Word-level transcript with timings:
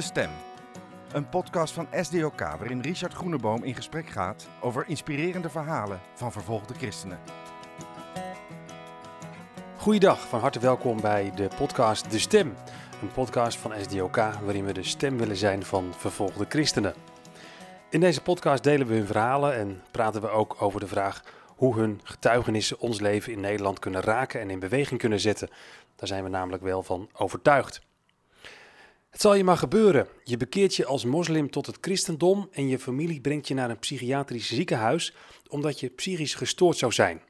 De 0.00 0.06
Stem. 0.06 0.30
Een 1.12 1.28
podcast 1.28 1.74
van 1.74 1.86
SDOK 1.92 2.38
waarin 2.38 2.80
Richard 2.80 3.12
Groeneboom 3.12 3.64
in 3.64 3.74
gesprek 3.74 4.08
gaat 4.08 4.48
over 4.60 4.84
inspirerende 4.88 5.50
verhalen 5.50 6.00
van 6.14 6.32
vervolgde 6.32 6.74
christenen. 6.74 7.18
Goeiedag, 9.76 10.28
van 10.28 10.40
harte 10.40 10.58
welkom 10.58 11.00
bij 11.00 11.32
de 11.34 11.48
podcast 11.56 12.10
De 12.10 12.18
Stem. 12.18 12.54
Een 13.02 13.12
podcast 13.12 13.58
van 13.58 13.72
SDOK 13.80 14.16
waarin 14.16 14.64
we 14.64 14.72
de 14.72 14.82
stem 14.82 15.18
willen 15.18 15.36
zijn 15.36 15.62
van 15.62 15.94
vervolgde 15.96 16.46
christenen. 16.48 16.94
In 17.90 18.00
deze 18.00 18.22
podcast 18.22 18.62
delen 18.62 18.86
we 18.86 18.94
hun 18.94 19.06
verhalen 19.06 19.54
en 19.54 19.82
praten 19.90 20.20
we 20.20 20.28
ook 20.28 20.56
over 20.58 20.80
de 20.80 20.88
vraag 20.88 21.22
hoe 21.46 21.76
hun 21.76 22.00
getuigenissen 22.04 22.78
ons 22.78 23.00
leven 23.00 23.32
in 23.32 23.40
Nederland 23.40 23.78
kunnen 23.78 24.00
raken 24.00 24.40
en 24.40 24.50
in 24.50 24.58
beweging 24.58 25.00
kunnen 25.00 25.20
zetten. 25.20 25.48
Daar 25.96 26.08
zijn 26.08 26.24
we 26.24 26.28
namelijk 26.28 26.62
wel 26.62 26.82
van 26.82 27.08
overtuigd. 27.12 27.88
Het 29.10 29.20
zal 29.20 29.34
je 29.34 29.44
maar 29.44 29.56
gebeuren. 29.56 30.08
Je 30.24 30.36
bekeert 30.36 30.74
je 30.74 30.86
als 30.86 31.04
moslim 31.04 31.50
tot 31.50 31.66
het 31.66 31.78
christendom 31.80 32.48
en 32.52 32.68
je 32.68 32.78
familie 32.78 33.20
brengt 33.20 33.48
je 33.48 33.54
naar 33.54 33.70
een 33.70 33.78
psychiatrisch 33.78 34.46
ziekenhuis 34.46 35.14
omdat 35.48 35.80
je 35.80 35.88
psychisch 35.88 36.34
gestoord 36.34 36.76
zou 36.76 36.92
zijn. 36.92 37.22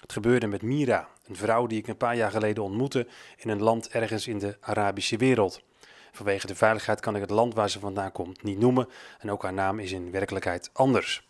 Het 0.00 0.12
gebeurde 0.12 0.46
met 0.46 0.62
Mira, 0.62 1.08
een 1.26 1.36
vrouw 1.36 1.66
die 1.66 1.78
ik 1.78 1.88
een 1.88 1.96
paar 1.96 2.16
jaar 2.16 2.30
geleden 2.30 2.62
ontmoette 2.62 3.06
in 3.36 3.48
een 3.48 3.62
land 3.62 3.88
ergens 3.88 4.26
in 4.26 4.38
de 4.38 4.56
Arabische 4.60 5.16
wereld. 5.16 5.62
Vanwege 6.12 6.46
de 6.46 6.54
veiligheid 6.54 7.00
kan 7.00 7.14
ik 7.14 7.20
het 7.20 7.30
land 7.30 7.54
waar 7.54 7.70
ze 7.70 7.78
vandaan 7.78 8.12
komt 8.12 8.42
niet 8.42 8.58
noemen 8.58 8.88
en 9.18 9.30
ook 9.30 9.42
haar 9.42 9.52
naam 9.52 9.78
is 9.78 9.92
in 9.92 10.10
werkelijkheid 10.10 10.70
anders. 10.72 11.26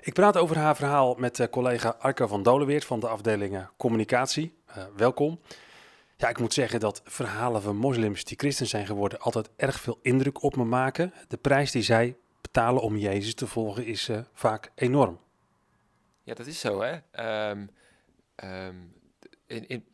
Ik 0.00 0.12
praat 0.12 0.36
over 0.36 0.58
haar 0.58 0.76
verhaal 0.76 1.14
met 1.14 1.38
uh, 1.38 1.46
collega 1.50 1.96
Arco 1.98 2.26
van 2.26 2.42
Doleweert 2.42 2.84
van 2.84 3.00
de 3.00 3.08
afdeling 3.08 3.66
Communicatie. 3.76 4.54
Uh, 4.68 4.84
welkom. 4.96 5.38
Ja, 6.22 6.28
ik 6.28 6.38
moet 6.38 6.52
zeggen 6.52 6.80
dat 6.80 7.02
verhalen 7.04 7.62
van 7.62 7.76
moslims 7.76 8.24
die 8.24 8.38
christen 8.38 8.66
zijn 8.66 8.86
geworden 8.86 9.20
altijd 9.20 9.50
erg 9.56 9.80
veel 9.80 9.98
indruk 10.02 10.42
op 10.42 10.56
me 10.56 10.64
maken. 10.64 11.12
De 11.28 11.36
prijs 11.36 11.70
die 11.70 11.82
zij 11.82 12.16
betalen 12.40 12.82
om 12.82 12.96
Jezus 12.96 13.34
te 13.34 13.46
volgen 13.46 13.86
is 13.86 14.08
uh, 14.08 14.20
vaak 14.32 14.70
enorm. 14.74 15.20
Ja, 16.22 16.34
dat 16.34 16.46
is 16.46 16.60
zo, 16.60 16.80
hè. 16.80 16.98
Um, 17.50 17.70
um, 18.44 18.94
in, 19.46 19.68
in, 19.68 19.86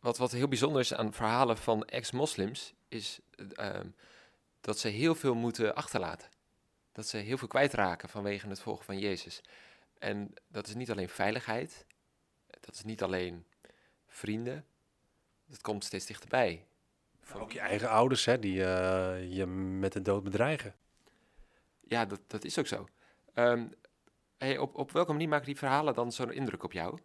wat, 0.00 0.18
wat 0.18 0.32
heel 0.32 0.48
bijzonder 0.48 0.80
is 0.80 0.94
aan 0.94 1.12
verhalen 1.12 1.56
van 1.56 1.84
ex-moslims, 1.84 2.74
is 2.88 3.20
um, 3.56 3.94
dat 4.60 4.78
ze 4.78 4.88
heel 4.88 5.14
veel 5.14 5.34
moeten 5.34 5.74
achterlaten. 5.74 6.28
Dat 6.92 7.06
ze 7.06 7.16
heel 7.16 7.38
veel 7.38 7.48
kwijtraken 7.48 8.08
vanwege 8.08 8.48
het 8.48 8.60
volgen 8.60 8.84
van 8.84 8.98
Jezus. 8.98 9.40
En 9.98 10.34
dat 10.48 10.66
is 10.66 10.74
niet 10.74 10.90
alleen 10.90 11.08
veiligheid, 11.08 11.86
dat 12.60 12.74
is 12.74 12.84
niet 12.84 13.02
alleen 13.02 13.46
vrienden, 14.06 14.64
dat 15.46 15.60
komt 15.60 15.84
steeds 15.84 16.06
dichterbij. 16.06 16.66
Voor 17.20 17.40
ook 17.40 17.52
je 17.52 17.60
eigen 17.60 17.88
ouders, 17.88 18.24
hè, 18.24 18.38
die 18.38 18.58
uh, 18.58 19.32
je 19.32 19.46
met 19.46 19.92
de 19.92 20.02
dood 20.02 20.22
bedreigen. 20.22 20.74
Ja, 21.80 22.04
dat, 22.04 22.20
dat 22.26 22.44
is 22.44 22.58
ook 22.58 22.66
zo. 22.66 22.88
Um, 23.34 23.72
hey, 24.36 24.58
op, 24.58 24.74
op 24.74 24.92
welke 24.92 25.12
manier 25.12 25.28
maken 25.28 25.46
die 25.46 25.56
verhalen 25.56 25.94
dan 25.94 26.12
zo'n 26.12 26.32
indruk 26.32 26.62
op 26.62 26.72
jou? 26.72 26.98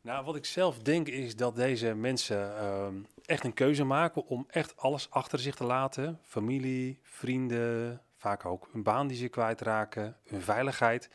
Nou, 0.00 0.24
wat 0.24 0.36
ik 0.36 0.44
zelf 0.44 0.78
denk 0.78 1.08
is 1.08 1.36
dat 1.36 1.56
deze 1.56 1.94
mensen 1.94 2.38
uh, 2.38 2.88
echt 3.24 3.44
een 3.44 3.54
keuze 3.54 3.84
maken 3.84 4.26
om 4.26 4.44
echt 4.48 4.76
alles 4.76 5.10
achter 5.10 5.38
zich 5.38 5.54
te 5.54 5.64
laten. 5.64 6.18
Familie, 6.22 6.98
vrienden, 7.02 8.02
vaak 8.16 8.44
ook 8.44 8.68
hun 8.72 8.82
baan 8.82 9.06
die 9.06 9.16
ze 9.16 9.28
kwijtraken, 9.28 10.16
hun 10.24 10.42
veiligheid, 10.42 11.10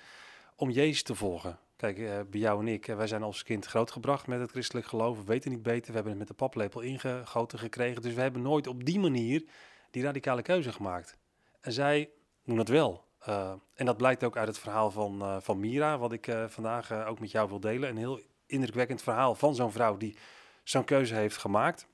om 0.56 0.70
Jezus 0.70 1.04
te 1.04 1.16
volgen. 1.16 1.60
Kijk, 1.80 1.97
uh, 1.97 2.19
bij 2.30 2.39
jou 2.39 2.59
en 2.59 2.67
ik, 2.67 2.85
wij 2.85 3.08
zijn 3.08 3.23
als 3.23 3.44
kind 3.44 3.66
grootgebracht 3.66 4.27
met 4.27 4.39
het 4.39 4.52
christelijk 4.52 4.88
geloof. 4.88 5.17
We 5.17 5.23
weten 5.23 5.52
niet 5.52 5.63
beter, 5.63 5.88
we 5.88 5.94
hebben 5.94 6.09
het 6.09 6.19
met 6.19 6.27
de 6.27 6.33
paplepel 6.33 6.81
ingegoten 6.81 7.59
gekregen. 7.59 8.02
Dus 8.02 8.13
we 8.13 8.21
hebben 8.21 8.41
nooit 8.41 8.67
op 8.67 8.86
die 8.86 8.99
manier 8.99 9.44
die 9.91 10.03
radicale 10.03 10.41
keuze 10.41 10.71
gemaakt. 10.71 11.17
En 11.61 11.71
zij 11.71 12.09
doen 12.44 12.55
dat 12.55 12.67
wel. 12.67 13.05
Uh, 13.27 13.52
en 13.73 13.86
dat 13.86 13.98
blijkt 13.98 14.23
ook 14.23 14.37
uit 14.37 14.48
het 14.48 14.59
verhaal 14.59 14.92
van, 14.92 15.42
van 15.42 15.59
Mira, 15.59 15.98
wat 15.98 16.14
ik 16.14 16.31
vandaag 16.48 17.05
ook 17.05 17.20
met 17.20 17.31
jou 17.31 17.49
wil 17.49 17.59
delen. 17.59 17.89
Een 17.89 17.98
heel 17.98 18.20
indrukwekkend 18.45 19.02
verhaal 19.02 19.36
van 19.36 19.55
zo'n 19.55 19.71
vrouw 19.71 19.98
die 19.98 20.17
zo'n 20.64 20.86
keuze 20.86 21.15
heeft 21.15 21.37
gemaakt. 21.37 21.87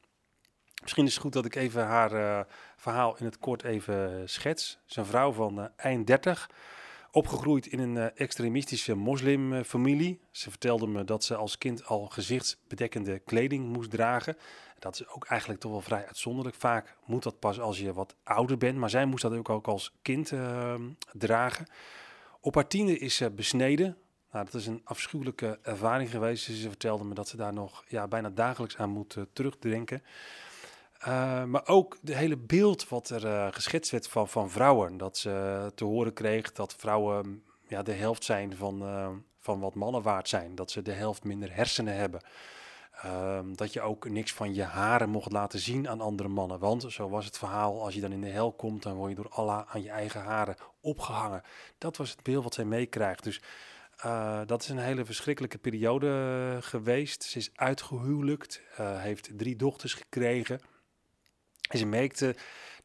Misschien 0.81 1.05
is 1.05 1.13
het 1.13 1.21
goed 1.21 1.33
dat 1.33 1.45
ik 1.45 1.55
even 1.55 1.83
haar 1.83 2.47
verhaal 2.75 3.17
in 3.17 3.25
het 3.25 3.39
kort 3.39 3.63
even 3.63 4.29
schets. 4.29 4.79
Zijn 4.85 5.05
vrouw 5.05 5.31
van 5.31 5.69
eind 5.75 6.07
30, 6.07 6.49
opgegroeid 7.15 7.65
in 7.65 7.79
een 7.79 7.95
uh, 7.95 8.05
extremistische 8.15 8.95
moslimfamilie. 8.95 10.19
Ze 10.31 10.49
vertelde 10.49 10.87
me 10.87 11.03
dat 11.03 11.23
ze 11.23 11.35
als 11.35 11.57
kind 11.57 11.85
al 11.85 12.05
gezichtsbedekkende 12.05 13.19
kleding 13.19 13.67
moest 13.73 13.89
dragen. 13.89 14.37
Dat 14.79 14.95
is 14.95 15.07
ook 15.07 15.25
eigenlijk 15.25 15.61
toch 15.61 15.71
wel 15.71 15.81
vrij 15.81 16.05
uitzonderlijk. 16.05 16.55
Vaak 16.55 16.95
moet 17.05 17.23
dat 17.23 17.39
pas 17.39 17.59
als 17.59 17.79
je 17.79 17.93
wat 17.93 18.15
ouder 18.23 18.57
bent, 18.57 18.77
maar 18.77 18.89
zij 18.89 19.05
moest 19.05 19.21
dat 19.21 19.33
ook, 19.33 19.49
ook 19.49 19.67
als 19.67 19.93
kind 20.01 20.31
ehm, 20.31 20.81
dragen. 21.11 21.65
Op 22.39 22.55
haar 22.55 22.67
tiende 22.67 22.97
is 22.97 23.15
ze 23.15 23.31
besneden. 23.31 23.97
Nou, 24.31 24.45
dat 24.45 24.53
is 24.53 24.67
een 24.67 24.81
afschuwelijke 24.83 25.59
ervaring 25.61 26.09
geweest. 26.09 26.45
Ze 26.45 26.67
vertelde 26.67 27.03
me 27.03 27.13
dat 27.13 27.27
ze 27.27 27.37
daar 27.37 27.53
nog 27.53 27.83
ja, 27.87 28.07
bijna 28.07 28.29
dagelijks 28.29 28.77
aan 28.77 28.89
moet 28.89 29.17
terugdenken. 29.33 30.03
Uh, 31.07 31.43
maar 31.43 31.67
ook 31.67 31.97
de 32.01 32.15
hele 32.15 32.37
beeld 32.37 32.89
wat 32.89 33.09
er 33.09 33.25
uh, 33.25 33.47
geschetst 33.51 33.91
werd 33.91 34.07
van, 34.07 34.27
van 34.27 34.49
vrouwen. 34.49 34.97
Dat 34.97 35.17
ze 35.17 35.71
te 35.75 35.83
horen 35.83 36.13
kreeg 36.13 36.51
dat 36.51 36.75
vrouwen 36.77 37.43
ja, 37.67 37.83
de 37.83 37.91
helft 37.91 38.23
zijn 38.23 38.55
van, 38.55 38.83
van 39.39 39.59
wat 39.59 39.73
mannen 39.73 40.01
waard 40.01 40.29
zijn. 40.29 40.55
Dat 40.55 40.71
ze 40.71 40.81
de 40.81 40.91
helft 40.91 41.23
minder 41.23 41.55
hersenen 41.55 41.95
hebben. 41.95 42.21
Ehm, 43.01 43.53
dat 43.53 43.73
je 43.73 43.81
ook 43.81 44.09
niks 44.09 44.33
van 44.33 44.53
je 44.53 44.63
haren 44.63 45.09
mocht 45.09 45.31
laten 45.31 45.59
zien 45.59 45.89
aan 45.89 46.01
andere 46.01 46.29
mannen. 46.29 46.59
Want 46.59 46.85
zo 46.89 47.09
was 47.09 47.25
het 47.25 47.37
verhaal, 47.37 47.83
als 47.83 47.93
je 47.93 48.01
dan 48.01 48.11
in 48.11 48.21
de 48.21 48.29
hel 48.29 48.53
komt, 48.53 48.83
dan 48.83 48.95
word 48.95 49.09
je 49.09 49.15
door 49.15 49.29
Allah 49.29 49.61
aan 49.67 49.81
je 49.81 49.89
eigen 49.89 50.21
haren 50.21 50.55
opgehangen. 50.81 51.41
Dat 51.77 51.97
was 51.97 52.09
het 52.09 52.23
beeld 52.23 52.43
wat 52.43 52.53
zij 52.53 52.65
meekrijgt. 52.65 53.23
Dus 53.23 53.41
dat 54.45 54.61
is 54.61 54.69
een 54.69 54.77
hele 54.77 55.05
verschrikkelijke 55.05 55.57
periode 55.57 56.57
geweest. 56.61 57.23
Ze 57.23 57.37
is 57.37 57.49
uitgehuwelijkt, 57.55 58.61
heeft 58.77 59.29
drie 59.37 59.55
dochters 59.55 59.93
gekregen. 59.93 60.59
En 61.69 61.77
ze 61.77 61.85
merkte 61.85 62.35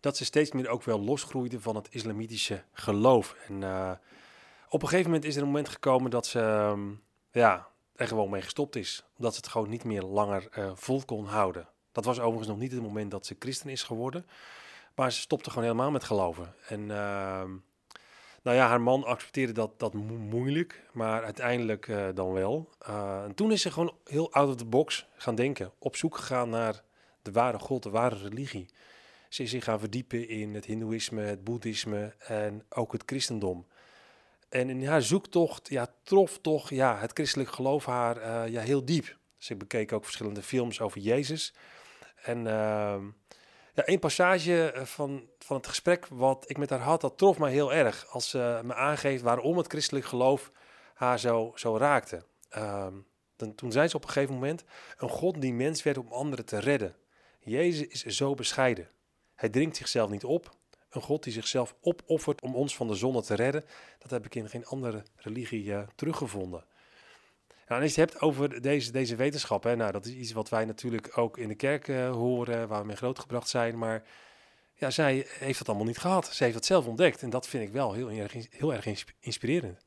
dat 0.00 0.16
ze 0.16 0.24
steeds 0.24 0.52
meer 0.52 0.68
ook 0.68 0.82
wel 0.82 1.00
losgroeide 1.00 1.60
van 1.60 1.76
het 1.76 1.88
islamitische 1.90 2.62
geloof. 2.72 3.36
En 3.48 3.62
uh, 3.62 3.92
op 4.68 4.82
een 4.82 4.88
gegeven 4.88 5.10
moment 5.10 5.28
is 5.28 5.36
er 5.36 5.40
een 5.40 5.46
moment 5.46 5.68
gekomen 5.68 6.10
dat 6.10 6.26
ze 6.26 6.40
um, 6.40 7.02
ja, 7.32 7.68
er 7.94 8.06
gewoon 8.06 8.30
mee 8.30 8.42
gestopt 8.42 8.76
is. 8.76 9.04
Omdat 9.16 9.34
ze 9.34 9.40
het 9.40 9.48
gewoon 9.48 9.68
niet 9.68 9.84
meer 9.84 10.02
langer 10.02 10.48
vol 10.74 11.04
kon 11.04 11.26
houden. 11.26 11.68
Dat 11.92 12.04
was 12.04 12.18
overigens 12.18 12.48
nog 12.48 12.58
niet 12.58 12.72
het 12.72 12.82
moment 12.82 13.10
dat 13.10 13.26
ze 13.26 13.36
christen 13.38 13.70
is 13.70 13.82
geworden. 13.82 14.26
Maar 14.94 15.12
ze 15.12 15.20
stopte 15.20 15.50
gewoon 15.50 15.64
helemaal 15.64 15.90
met 15.90 16.04
geloven. 16.04 16.54
En 16.68 16.80
ehm, 16.90 17.50
nou 18.42 18.56
ja, 18.56 18.66
haar 18.66 18.80
man 18.80 19.04
accepteerde 19.04 19.52
dat, 19.52 19.78
dat 19.78 19.94
mo 19.94 20.14
moeilijk, 20.14 20.82
maar 20.92 21.24
uiteindelijk 21.24 21.86
uh, 21.86 22.08
dan 22.14 22.32
wel. 22.32 22.68
En 23.24 23.32
toen 23.34 23.52
is 23.52 23.62
ze 23.62 23.70
gewoon 23.70 23.94
heel 24.04 24.32
out 24.32 24.48
of 24.48 24.56
the 24.56 24.64
box 24.64 25.06
gaan 25.16 25.34
denken. 25.34 25.72
Op 25.78 25.96
zoek 25.96 26.16
gegaan 26.16 26.50
naar 26.50 26.82
de 27.22 27.32
ware 27.32 27.58
God, 27.58 27.82
de 27.82 27.90
ware 27.90 28.16
religie. 28.16 28.68
Ze 29.28 29.42
is 29.42 29.50
zich 29.50 29.64
gaan 29.64 29.78
verdiepen 29.78 30.28
in 30.28 30.54
het 30.54 30.64
hindoeïsme, 30.64 31.22
het 31.22 31.44
boeddhisme 31.44 32.14
en 32.18 32.64
ook 32.68 32.92
het 32.92 33.02
christendom. 33.06 33.66
En 34.48 34.70
in 34.70 34.86
haar 34.86 35.02
zoektocht 35.02 35.68
ja, 35.68 35.94
trof 36.02 36.38
toch 36.38 36.70
ja, 36.70 36.98
het 36.98 37.12
christelijk 37.12 37.50
geloof 37.50 37.84
haar 37.84 38.16
uh, 38.16 38.52
ja, 38.52 38.60
heel 38.60 38.84
diep. 38.84 39.18
Ik 39.48 39.58
bekeek 39.58 39.92
ook 39.92 40.04
verschillende 40.04 40.42
films 40.42 40.80
over 40.80 41.00
Jezus. 41.00 41.54
En 42.22 42.46
ehm, 42.46 43.04
ja, 43.74 43.82
een 43.84 43.98
passage 43.98 44.72
van, 44.84 45.28
van 45.38 45.56
het 45.56 45.66
gesprek 45.66 46.06
wat 46.06 46.44
ik 46.46 46.58
met 46.58 46.70
haar 46.70 46.80
had, 46.80 47.00
dat 47.00 47.18
trof 47.18 47.38
mij 47.38 47.52
heel 47.52 47.72
erg. 47.72 48.06
Als 48.08 48.30
ze 48.30 48.60
me 48.64 48.74
aangeeft 48.74 49.22
waarom 49.22 49.56
het 49.56 49.66
christelijk 49.66 50.06
geloof 50.06 50.52
haar 50.94 51.18
zo, 51.18 51.52
zo 51.54 51.76
raakte. 51.76 52.24
Um, 52.56 53.06
dan, 53.36 53.54
toen 53.54 53.72
zei 53.72 53.88
ze 53.88 53.96
op 53.96 54.04
een 54.04 54.10
gegeven 54.10 54.34
moment, 54.34 54.64
een 54.98 55.08
God 55.08 55.40
die 55.40 55.52
mens 55.52 55.82
werd 55.82 55.98
om 55.98 56.12
anderen 56.12 56.44
te 56.44 56.58
redden. 56.58 56.96
Jezus 57.40 58.04
is 58.04 58.16
zo 58.16 58.34
bescheiden. 58.34 58.88
Hij 59.34 59.48
dringt 59.48 59.76
zichzelf 59.76 60.10
niet 60.10 60.24
op. 60.24 60.58
Een 60.90 61.02
God 61.02 61.22
die 61.22 61.32
zichzelf 61.32 61.74
opoffert 61.80 62.40
om 62.40 62.54
ons 62.54 62.76
van 62.76 62.88
de 62.88 62.94
zonde 62.94 63.22
te 63.22 63.34
redden, 63.34 63.64
dat 63.98 64.10
heb 64.10 64.24
ik 64.24 64.34
in 64.34 64.48
geen 64.48 64.66
andere 64.66 65.02
religie 65.16 65.64
uh, 65.64 65.82
teruggevonden. 65.94 66.64
En 67.66 67.80
als 67.80 67.94
je 67.94 68.00
het 68.00 68.10
hebt 68.10 68.22
over 68.22 68.62
deze, 68.62 68.92
deze 68.92 69.16
wetenschap, 69.16 69.62
hè, 69.62 69.76
nou, 69.76 69.92
dat 69.92 70.06
is 70.06 70.12
iets 70.12 70.32
wat 70.32 70.48
wij 70.48 70.64
natuurlijk 70.64 71.18
ook 71.18 71.38
in 71.38 71.48
de 71.48 71.54
kerk 71.54 71.88
uh, 71.88 72.10
horen, 72.10 72.68
waar 72.68 72.80
we 72.80 72.86
mee 72.86 72.96
grootgebracht 72.96 73.48
zijn. 73.48 73.78
Maar 73.78 74.02
ja, 74.74 74.90
zij 74.90 75.26
heeft 75.28 75.58
dat 75.58 75.68
allemaal 75.68 75.86
niet 75.86 75.98
gehad. 75.98 76.26
Ze 76.26 76.42
heeft 76.42 76.54
dat 76.54 76.64
zelf 76.64 76.86
ontdekt. 76.86 77.22
En 77.22 77.30
dat 77.30 77.46
vind 77.46 77.62
ik 77.62 77.72
wel 77.72 77.92
heel, 77.92 78.10
erg, 78.10 78.32
heel 78.50 78.74
erg 78.74 79.04
inspirerend. 79.20 79.84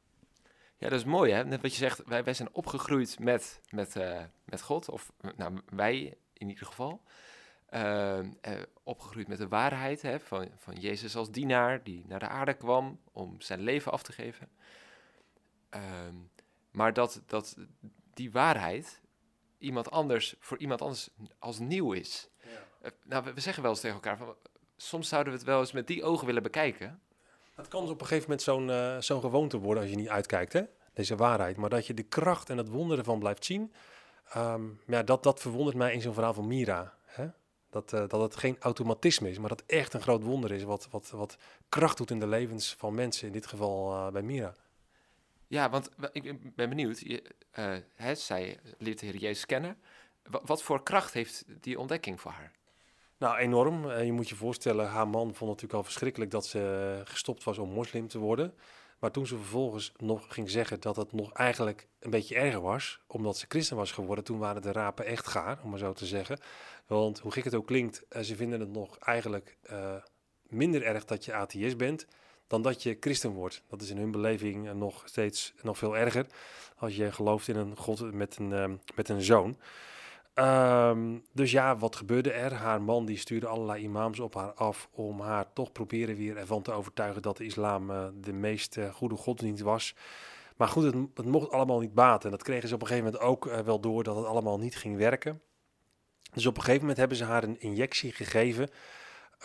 Ja, 0.77 0.89
dat 0.89 0.99
is 0.99 1.05
mooi 1.05 1.31
hè. 1.31 1.45
Net 1.45 1.61
wat 1.61 1.71
je 1.71 1.77
zegt, 1.77 2.01
wij, 2.05 2.23
wij 2.23 2.33
zijn 2.33 2.49
opgegroeid 2.51 3.19
met, 3.19 3.59
met, 3.69 3.95
met 4.45 4.61
God. 4.61 4.89
Of 4.89 5.11
nou, 5.35 5.59
wij 5.69 6.17
in 6.33 6.49
ieder 6.49 6.65
geval. 6.65 7.01
Uh, 7.73 8.19
uh, 8.19 8.25
opgegroeid 8.83 9.27
met 9.27 9.37
de 9.37 9.47
waarheid 9.47 10.01
hè, 10.01 10.19
van, 10.19 10.47
van 10.57 10.73
Jezus 10.73 11.15
als 11.15 11.31
dienaar 11.31 11.83
die 11.83 12.03
naar 12.07 12.19
de 12.19 12.27
aarde 12.27 12.53
kwam 12.53 12.99
om 13.11 13.41
zijn 13.41 13.61
leven 13.61 13.91
af 13.91 14.03
te 14.03 14.11
geven. 14.11 14.49
Ehm, 15.69 16.15
maar 16.71 16.93
dat, 16.93 17.21
dat 17.25 17.57
die 18.13 18.31
waarheid 18.31 19.01
iemand 19.57 19.91
anders 19.91 20.35
voor 20.39 20.57
iemand 20.57 20.81
anders 20.81 21.09
als 21.39 21.59
nieuw 21.59 21.91
is. 21.91 22.29
Ja. 22.43 22.49
Uh, 22.83 22.91
nou, 23.03 23.23
we, 23.23 23.33
we, 23.33 23.39
zeggen 23.39 23.63
wel 23.63 23.71
eens 23.71 23.81
tegen 23.81 23.95
elkaar 23.95 24.17
van 24.17 24.35
soms 24.77 25.07
zouden 25.07 25.33
we 25.33 25.39
het 25.39 25.47
wel 25.47 25.59
eens 25.59 25.71
met 25.71 25.87
die 25.87 26.03
ogen 26.03 26.25
willen 26.25 26.43
bekijken. 26.43 27.01
Het 27.55 27.67
kan 27.67 27.81
dus 27.81 27.91
op 27.91 28.01
een 28.01 28.07
gegeven 28.07 28.29
moment 28.29 28.41
zo'n 28.41 28.69
eh, 28.69 28.97
zo'n 28.99 29.21
gewoonte 29.21 29.57
worden 29.57 29.83
als 29.83 29.91
je 29.91 29.97
niet 29.97 30.09
uitkijkt, 30.09 30.53
hè? 30.53 30.63
deze 30.93 31.15
waarheid. 31.15 31.57
Maar 31.57 31.69
dat 31.69 31.87
je 31.87 31.93
de 31.93 32.03
kracht 32.03 32.49
en 32.49 32.57
het 32.57 32.69
wonder 32.69 32.97
ervan 32.97 33.19
blijft 33.19 33.45
zien, 33.45 33.73
ehm, 34.29 34.63
ja, 34.87 35.03
dat, 35.03 35.23
dat 35.23 35.39
verwondert 35.39 35.77
mij 35.77 35.93
in 35.93 36.01
zo'n 36.01 36.13
verhaal 36.13 36.33
van 36.33 36.47
Mira. 36.47 36.93
Dat, 37.73 37.93
eh, 37.93 37.99
dat 38.07 38.21
het 38.21 38.35
geen 38.35 38.55
automatisme 38.59 39.29
is, 39.29 39.37
maar 39.39 39.49
dat 39.49 39.63
echt 39.65 39.93
een 39.93 40.01
groot 40.01 40.23
wonder 40.23 40.51
is 40.51 40.63
wat, 40.63 40.87
wat, 40.91 41.09
wat 41.09 41.37
kracht 41.69 41.97
doet 41.97 42.11
in 42.11 42.19
de 42.19 42.27
levens 42.27 42.75
van 42.77 42.93
mensen, 42.93 43.27
in 43.27 43.33
dit 43.33 43.45
geval 43.47 43.91
eh, 43.93 44.11
bij 44.11 44.21
Mira. 44.21 44.53
Ja, 45.47 45.69
want 45.69 45.89
wa- 45.97 46.09
ik 46.11 46.23
ben- 46.23 46.51
ben 46.55 46.69
benieuwd. 46.69 46.99
Je, 46.99 47.23
eh, 47.51 47.75
hè, 47.95 48.15
zij 48.15 48.59
leert 48.77 48.99
de 48.99 49.05
Heer 49.05 49.15
Jezus 49.17 49.45
kennen. 49.45 49.77
Wa- 50.23 50.41
wat 50.45 50.63
voor 50.63 50.83
kracht 50.83 51.13
heeft 51.13 51.45
die 51.61 51.79
ontdekking 51.79 52.21
voor 52.21 52.31
haar? 52.31 52.51
Nou, 53.17 53.37
enorm. 53.37 53.91
Je 53.91 54.11
moet 54.11 54.29
je 54.29 54.35
voorstellen, 54.35 54.87
haar 54.87 55.07
man 55.07 55.21
vond 55.21 55.37
het 55.39 55.47
natuurlijk 55.47 55.73
al 55.73 55.83
verschrikkelijk 55.83 56.31
dat 56.31 56.45
ze 56.45 57.01
gestopt 57.05 57.43
was 57.43 57.57
om 57.57 57.69
moslim 57.69 58.07
te 58.07 58.17
worden. 58.19 58.53
Maar 59.03 59.11
toen 59.11 59.27
ze 59.27 59.37
vervolgens 59.37 59.91
nog 59.97 60.25
ging 60.29 60.49
zeggen 60.49 60.79
dat 60.79 60.95
het 60.95 61.11
nog 61.11 61.33
eigenlijk 61.33 61.87
een 61.99 62.09
beetje 62.09 62.35
erger 62.35 62.61
was, 62.61 62.99
omdat 63.07 63.37
ze 63.37 63.45
christen 63.49 63.77
was 63.77 63.91
geworden, 63.91 64.23
toen 64.23 64.37
waren 64.37 64.61
de 64.61 64.71
rapen 64.71 65.05
echt 65.05 65.27
gaar, 65.27 65.59
om 65.63 65.69
maar 65.69 65.79
zo 65.79 65.93
te 65.93 66.05
zeggen. 66.05 66.39
Want 66.87 67.19
hoe 67.19 67.31
gek 67.31 67.43
het 67.43 67.55
ook 67.55 67.67
klinkt, 67.67 68.05
eh, 68.09 68.21
ze 68.21 68.35
vinden 68.35 68.59
het 68.59 68.71
nog 68.71 68.97
eigenlijk 68.97 69.57
eh, 69.61 69.95
minder 70.47 70.83
erg 70.83 71.05
dat 71.05 71.25
je 71.25 71.33
atheïst 71.33 71.77
bent 71.77 72.07
dan 72.47 72.61
dat 72.61 72.83
je 72.83 72.97
christen 72.99 73.31
wordt. 73.31 73.61
Dat 73.69 73.81
is 73.81 73.89
in 73.89 73.97
hun 73.97 74.11
beleving 74.11 74.67
eh, 74.67 74.73
nog 74.73 75.01
steeds 75.05 75.53
nog 75.61 75.77
veel 75.77 75.97
erger 75.97 76.25
als 76.75 76.95
je 76.95 77.11
gelooft 77.11 77.47
in 77.47 77.55
een 77.55 77.77
God 77.77 78.11
met 78.13 78.37
een, 78.37 78.53
eh, 78.53 78.71
met 78.95 79.09
een 79.09 79.21
zoon. 79.21 79.57
Ehm, 80.33 81.17
dus 81.31 81.51
ja, 81.51 81.77
wat 81.77 81.95
gebeurde 81.95 82.31
er? 82.31 82.53
Haar 82.53 82.81
man 82.81 83.05
die 83.05 83.17
stuurde 83.17 83.47
allerlei 83.47 83.83
imams 83.83 84.19
op 84.19 84.35
haar 84.35 84.53
af 84.53 84.89
om 84.91 85.19
haar 85.19 85.53
toch 85.53 85.71
proberen 85.71 86.15
weer 86.15 86.37
ervan 86.37 86.61
te 86.61 86.71
overtuigen 86.71 87.21
dat 87.21 87.37
de 87.37 87.45
islam 87.45 87.91
eh, 87.91 88.07
de 88.15 88.33
meest 88.33 88.77
eh, 88.77 88.93
goede 88.93 89.15
godsdienst 89.15 89.63
was. 89.63 89.95
Maar 90.57 90.67
goed, 90.67 90.83
het, 90.83 90.95
het 91.13 91.25
mocht 91.25 91.51
allemaal 91.51 91.79
niet 91.79 91.93
baten. 91.93 92.25
En 92.25 92.35
dat 92.35 92.43
kregen 92.43 92.67
ze 92.67 92.75
op 92.75 92.81
een 92.81 92.87
gegeven 92.87 93.11
moment 93.11 93.29
ook 93.29 93.47
eh, 93.47 93.59
wel 93.59 93.79
door 93.79 94.03
dat 94.03 94.15
het 94.15 94.25
allemaal 94.25 94.59
niet 94.59 94.75
ging 94.75 94.97
werken. 94.97 95.41
Dus 96.33 96.45
op 96.45 96.55
een 96.55 96.61
gegeven 96.61 96.81
moment 96.81 96.99
hebben 96.99 97.17
ze 97.17 97.23
haar 97.23 97.43
een 97.43 97.59
injectie 97.59 98.11
gegeven, 98.11 98.69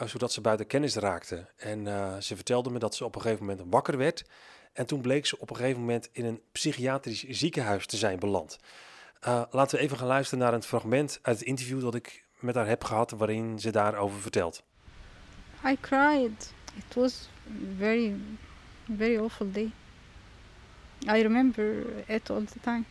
zodat 0.04 0.32
ze 0.32 0.40
buiten 0.40 0.66
kennis 0.66 0.94
raakte. 0.94 1.46
En 1.56 1.86
ze 2.22 2.34
vertelde 2.36 2.70
me 2.70 2.78
dat 2.78 2.94
ze 2.94 3.04
op 3.04 3.14
een 3.14 3.20
gegeven 3.20 3.46
moment 3.46 3.66
wakker 3.70 3.96
werd. 3.96 4.24
En 4.72 4.86
toen 4.86 5.00
bleek 5.00 5.26
ze 5.26 5.38
op 5.38 5.50
een 5.50 5.56
gegeven 5.56 5.80
moment 5.80 6.08
in 6.12 6.24
een 6.24 6.42
psychiatrisch 6.52 7.24
ziekenhuis 7.24 7.86
te 7.86 7.96
zijn 7.96 8.18
beland. 8.18 8.58
Uh, 9.26 9.42
laten 9.50 9.76
we 9.78 9.84
even 9.84 9.96
gaan 9.98 10.06
luisteren 10.06 10.44
naar 10.44 10.54
een 10.54 10.62
fragment 10.62 11.18
uit 11.22 11.38
het 11.38 11.48
interview 11.48 11.80
dat 11.80 11.94
ik 11.94 12.24
met 12.38 12.54
haar 12.54 12.66
heb 12.66 12.84
gehad, 12.84 13.10
waarin 13.10 13.58
ze 13.58 13.70
daarover 13.70 14.20
vertelt. 14.20 14.62
I 15.66 15.76
cried. 15.80 16.52
It 16.76 16.94
was 16.94 17.28
very, 17.78 18.14
very 18.96 19.18
awful 19.18 19.50
day. 19.52 19.70
I 21.06 21.22
remember 21.22 21.84
it 22.06 22.30
all 22.30 22.44
the 22.44 22.60
time. 22.60 22.82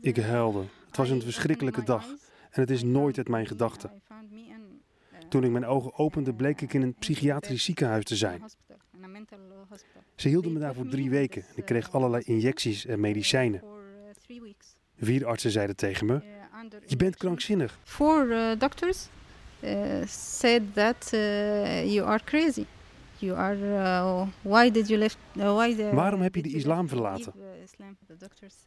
Ik 0.00 0.16
huilde. 0.16 0.64
Het 0.86 0.96
was 0.96 1.10
een 1.10 1.22
verschrikkelijke 1.22 1.82
dag. 1.82 2.06
En 2.50 2.60
het 2.60 2.70
is 2.70 2.82
nooit 2.82 3.18
uit 3.18 3.28
mijn 3.28 3.46
gedachten. 3.46 4.02
Uh, 4.10 5.18
Toen 5.28 5.44
ik 5.44 5.50
mijn 5.50 5.66
ogen 5.66 5.98
opende, 5.98 6.34
bleek 6.34 6.60
ik 6.60 6.72
in 6.72 6.82
een 6.82 6.94
psychiatrisch 6.94 7.64
ziekenhuis 7.64 8.04
te 8.04 8.16
zijn. 8.16 8.40
hospital, 8.40 8.76
in 8.92 9.04
a 9.04 9.06
mental, 9.06 9.38
uh, 9.38 9.44
hospital. 9.46 9.65
Ze 10.14 10.28
hielden 10.28 10.52
me 10.52 10.58
daar 10.58 10.74
voor 10.74 10.88
drie 10.88 11.10
weken 11.10 11.42
en 11.42 11.56
ik 11.56 11.64
kreeg 11.64 11.92
allerlei 11.92 12.22
injecties 12.26 12.86
en 12.86 13.00
medicijnen. 13.00 13.62
Vier 14.98 15.26
artsen 15.26 15.50
zeiden 15.50 15.76
tegen 15.76 16.06
me: 16.06 16.20
Je 16.86 16.96
bent 16.96 17.16
krankzinnig. 17.16 17.78
Four 17.84 18.26
uh, 18.26 18.58
doctors 18.58 19.08
uh, 19.60 20.06
said 20.06 20.62
that 20.74 21.10
uh, 21.14 21.92
you 21.92 22.06
are 22.06 22.24
crazy. 22.24 22.64
You 23.18 23.36
are. 23.36 24.26
Why 24.42 24.70
did 24.70 24.88
you 24.88 24.98
left? 24.98 25.18
Why 25.32 25.74
the, 25.74 25.90
Waarom 25.94 26.20
heb 26.20 26.34
je 26.34 26.42
de 26.42 26.52
islam 26.52 26.88
verlaten? 26.88 27.32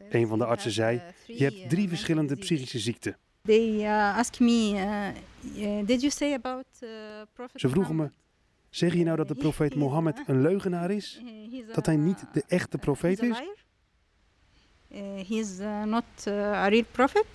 Een 0.10 0.28
van 0.28 0.38
de 0.38 0.46
artsen 0.46 0.72
zei, 0.72 1.02
Je 1.26 1.44
hebt 1.44 1.70
drie 1.70 1.88
verschillende 1.88 2.36
diseases." 2.36 2.46
psychische 2.46 2.80
ziekten. 2.80 3.18
They 3.42 3.88
asked 3.88 4.40
me, 4.40 5.14
did 5.86 6.02
you 6.02 6.10
say 6.10 6.34
about 6.34 6.66
Ze 7.56 7.70
vroegen 7.70 7.96
me? 7.96 8.10
Zeg 8.70 8.94
je 8.94 9.04
nou 9.04 9.18
dat 9.18 9.28
de 9.28 9.36
profeet 9.36 9.70
he 9.70 9.76
is, 9.76 9.82
Mohammed 9.82 10.24
een 10.28 10.42
leugenaar 10.42 10.92
is? 10.92 11.22
Dat 11.74 11.86
hij 11.86 11.96
niet 11.96 12.26
de 12.34 12.44
echte 12.48 12.78
profeet 12.78 13.22
is? 13.22 13.38
liar? 13.40 13.58
Uh, 14.92 15.28
he's 15.28 15.60
uh, 15.60 15.84
not 15.84 16.04
uh, 16.28 16.34
a 16.34 16.68
real 16.68 16.84
prophet? 16.92 17.26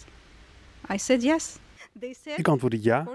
I 0.92 0.98
said 0.98 1.22
yes. 1.22 1.56
Ik 2.36 2.48
antwoordde 2.48 2.82
ja. 2.82 3.06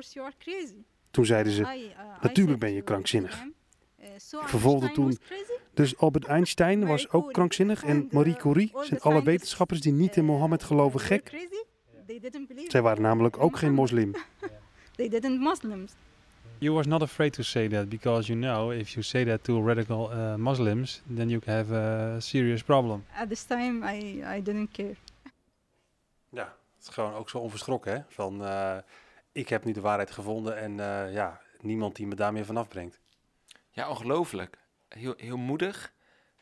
Toen 1.12 1.26
zeiden 1.26 1.54
ze: 1.54 1.62
uh, 1.62 2.22
"Natuurlijk 2.22 2.60
ben 2.60 2.74
je 2.74 2.82
krankzinnig." 2.82 3.44
Ik 3.98 4.48
vervolgde 4.48 4.92
toen? 4.92 5.18
Dus 5.74 5.98
Albert 5.98 6.26
Einstein 6.26 6.86
was 6.86 7.10
ook 7.10 7.34
krankzinnig 7.34 7.84
en 7.84 8.08
Marie 8.12 8.36
Curie 8.36 8.72
zijn 8.82 9.00
alle 9.00 9.24
wetenschappers 9.24 9.82
die 9.82 9.92
niet 9.92 10.16
in 10.16 10.26
Mohammed 10.26 10.64
geloven 10.64 11.00
gek. 11.00 11.48
Zij 12.68 12.82
waren 12.82 13.02
namelijk 13.02 13.38
ook 13.38 13.58
geen 13.58 13.74
moslim. 13.82 14.12
They 14.96 15.10
didn't 15.10 15.40
Muslims. 15.40 15.92
You 16.60 16.74
was 16.74 16.86
not 16.86 17.02
afraid 17.02 17.34
to 17.34 17.44
say 17.44 17.68
that 17.68 17.90
because 17.90 18.32
you 18.32 18.40
know 18.40 18.72
if 18.72 18.90
you 18.94 19.04
say 19.04 19.24
that 19.26 19.44
to 19.44 19.62
radical 19.62 20.10
uh, 20.12 20.36
Muslims, 20.38 21.02
then 21.16 21.30
you 21.30 21.42
have 21.46 21.76
a 21.76 22.20
serious 22.20 22.64
problem. 22.64 23.06
At 23.16 23.30
this 23.30 23.44
time, 23.44 23.84
I, 23.84 24.24
I 24.38 24.42
didn't 24.42 24.72
care. 24.72 24.96
Ja, 26.30 26.56
het 26.78 26.88
is 26.88 26.94
gewoon 26.94 27.14
ook 27.14 27.30
zo 27.30 27.38
onverschrokken, 27.38 27.94
hè? 27.94 28.00
Van, 28.08 28.46
eh, 28.46 28.78
ik 29.32 29.50
heb 29.50 29.66
nu 29.66 29.72
de 29.72 29.82
waarheid 29.82 30.12
gevonden 30.12 30.58
en 30.58 30.80
eh, 30.80 31.14
ja, 31.14 31.42
niemand 31.62 31.96
die 31.96 32.08
me 32.08 32.16
daarmee 32.16 32.44
vanaf 32.44 32.68
brengt. 32.68 33.00
Ja, 33.70 33.90
ongelooflijk. 33.90 34.58
Heel, 34.88 35.14
heel 35.18 35.38
moedig, 35.38 35.94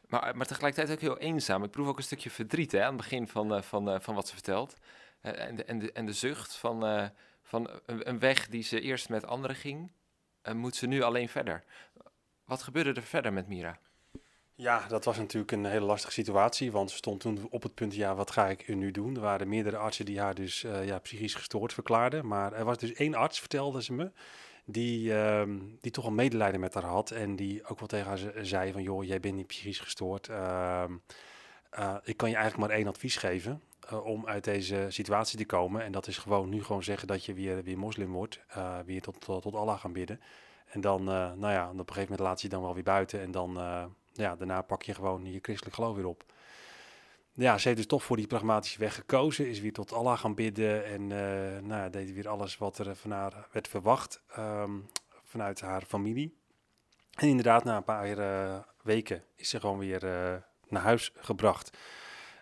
maar, 0.07 0.37
maar 0.37 0.45
tegelijkertijd 0.45 0.97
ook 0.97 1.01
heel 1.01 1.17
eenzaam. 1.17 1.63
Ik 1.63 1.71
proef 1.71 1.87
ook 1.87 1.97
een 1.97 2.03
stukje 2.03 2.29
verdriet 2.29 2.71
hè, 2.71 2.81
aan 2.81 2.87
het 2.87 2.97
begin 2.97 3.27
van, 3.27 3.53
eh, 3.53 3.61
van, 3.61 3.89
eh, 3.89 3.99
van 3.99 4.15
wat 4.15 4.27
ze 4.27 4.33
vertelt. 4.33 4.75
En, 5.21 5.55
de, 5.55 5.63
en, 5.63 5.79
de, 5.79 5.91
en 5.91 6.05
de 6.05 6.13
zucht 6.13 6.55
van, 6.55 6.85
eh, 6.85 7.05
van 7.41 7.69
een, 7.85 8.09
een 8.09 8.19
weg 8.19 8.47
die 8.47 8.63
ze 8.63 8.81
eerst 8.81 9.09
met 9.09 9.25
anderen 9.25 9.55
ging, 9.55 9.91
eh, 10.47 10.53
moet 10.53 10.75
ze 10.75 10.87
nu 10.87 11.01
alleen 11.01 11.29
verder. 11.29 11.63
Wat 12.45 12.61
gebeurde 12.63 12.93
er 12.93 13.03
verder 13.03 13.33
met 13.33 13.47
Mira? 13.47 13.79
Ja, 14.55 14.87
dat 14.87 15.05
was 15.05 15.17
natuurlijk 15.17 15.51
een 15.51 15.65
hele 15.65 15.85
lastige 15.85 16.13
situatie, 16.13 16.71
want 16.71 16.89
ze 16.91 16.95
stond 16.97 17.19
toen 17.19 17.47
op 17.49 17.63
het 17.63 17.73
punt, 17.73 17.95
ja, 17.95 18.15
wat 18.15 18.31
ga 18.31 18.47
ik 18.47 18.67
nu 18.67 18.91
doen? 18.91 19.15
Er 19.15 19.21
waren 19.21 19.49
meerdere 19.49 19.77
artsen 19.77 20.05
die 20.05 20.19
haar 20.19 20.35
dus 20.35 20.63
eh, 20.63 20.85
ja, 20.85 20.99
psychisch 20.99 21.35
gestoord 21.35 21.73
verklaarden, 21.73 22.27
maar 22.27 22.53
er 22.53 22.65
was 22.65 22.77
dus 22.77 22.93
één 22.93 23.15
arts, 23.15 23.39
vertelde 23.39 23.83
ze 23.83 23.93
me, 23.93 24.11
die, 24.65 25.13
ehm, 25.13 25.59
die 25.81 25.91
toch 25.91 26.05
al 26.05 26.11
medelijden 26.11 26.59
met 26.59 26.73
haar 26.73 26.83
had 26.83 27.11
en 27.11 27.35
die 27.35 27.65
ook 27.67 27.79
wel 27.79 27.87
tegen 27.87 28.07
haar 28.07 28.17
ze- 28.17 28.39
zei 28.41 28.71
van, 28.71 28.81
joh, 28.83 29.03
jij 29.03 29.19
bent 29.19 29.35
niet 29.35 29.47
psychisch 29.47 29.79
gestoord. 29.79 30.27
Ehm, 30.29 30.93
eh, 31.77 31.95
ik 32.03 32.17
kan 32.17 32.29
je 32.29 32.35
eigenlijk 32.35 32.67
maar 32.67 32.77
één 32.77 32.87
advies 32.87 33.15
geven 33.15 33.61
eh, 33.89 34.05
om 34.05 34.27
uit 34.27 34.43
deze 34.43 34.85
situatie 34.89 35.37
te 35.37 35.45
komen 35.45 35.83
en 35.83 35.91
dat 35.91 36.07
is 36.07 36.17
gewoon 36.17 36.49
nu 36.49 36.63
gewoon 36.63 36.83
zeggen 36.83 37.07
dat 37.07 37.25
je 37.25 37.33
weer, 37.33 37.63
weer 37.63 37.77
moslim 37.77 38.11
wordt, 38.11 38.39
eh, 38.47 38.77
weer 38.85 39.01
tot, 39.01 39.21
tot, 39.21 39.55
Allah 39.55 39.79
gaan 39.79 39.93
bidden. 39.93 40.21
En 40.67 40.81
dan, 40.81 41.03
nou 41.03 41.49
ja, 41.49 41.69
op 41.69 41.71
een 41.71 41.77
gegeven 41.77 42.01
moment 42.01 42.19
laat 42.19 42.41
je 42.41 42.49
dan 42.49 42.61
wel 42.61 42.73
weer 42.73 42.83
buiten 42.83 43.21
en 43.21 43.31
dan... 43.31 43.53
ja, 44.13 44.35
daarna 44.35 44.61
pak 44.61 44.83
je 44.83 44.93
gewoon 44.93 45.31
je 45.31 45.39
christelijk 45.41 45.75
geloof 45.75 45.95
weer 45.95 46.07
op. 46.07 46.23
Ja, 47.33 47.57
ze 47.57 47.67
heeft 47.67 47.79
dus 47.79 47.87
toch 47.87 48.03
voor 48.03 48.17
die 48.17 48.27
pragmatische 48.27 48.79
weg 48.79 48.95
gekozen. 48.95 49.49
Is 49.49 49.59
weer 49.59 49.73
tot 49.73 49.93
Allah 49.93 50.19
gaan 50.19 50.35
bidden. 50.35 50.85
En 50.85 51.07
nou, 51.67 51.81
ja, 51.81 51.89
deed 51.89 52.13
weer 52.13 52.27
alles 52.27 52.57
wat 52.57 52.77
er 52.77 52.95
van 52.95 53.11
haar 53.11 53.47
werd 53.51 53.67
verwacht. 53.67 54.21
ehm, 54.27 54.71
vanuit 55.23 55.61
haar 55.61 55.81
familie. 55.81 56.37
En 57.13 57.27
inderdaad, 57.27 57.63
na 57.63 57.77
een 57.77 57.83
paar 57.83 58.65
weken 58.83 59.23
is 59.35 59.49
ze 59.49 59.59
gewoon 59.59 59.77
weer 59.77 60.01
naar 60.69 60.81
huis 60.81 61.11
gebracht. 61.15 61.77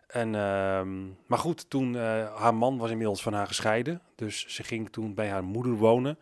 En, 0.08 0.36
ehm, 0.36 1.06
maar 1.26 1.40
goed, 1.40 1.70
toen 1.70 1.96
eh, 1.96 2.36
haar 2.36 2.56
man 2.56 2.78
was 2.78 2.90
inmiddels 2.90 3.22
van 3.22 3.34
haar 3.34 3.48
gescheiden. 3.48 4.02
Dus 4.16 4.46
ze 4.48 4.64
ging 4.64 4.90
toen 4.92 5.14
bij 5.14 5.30
haar 5.30 5.44
moeder 5.44 5.74
wonen. 5.74 6.18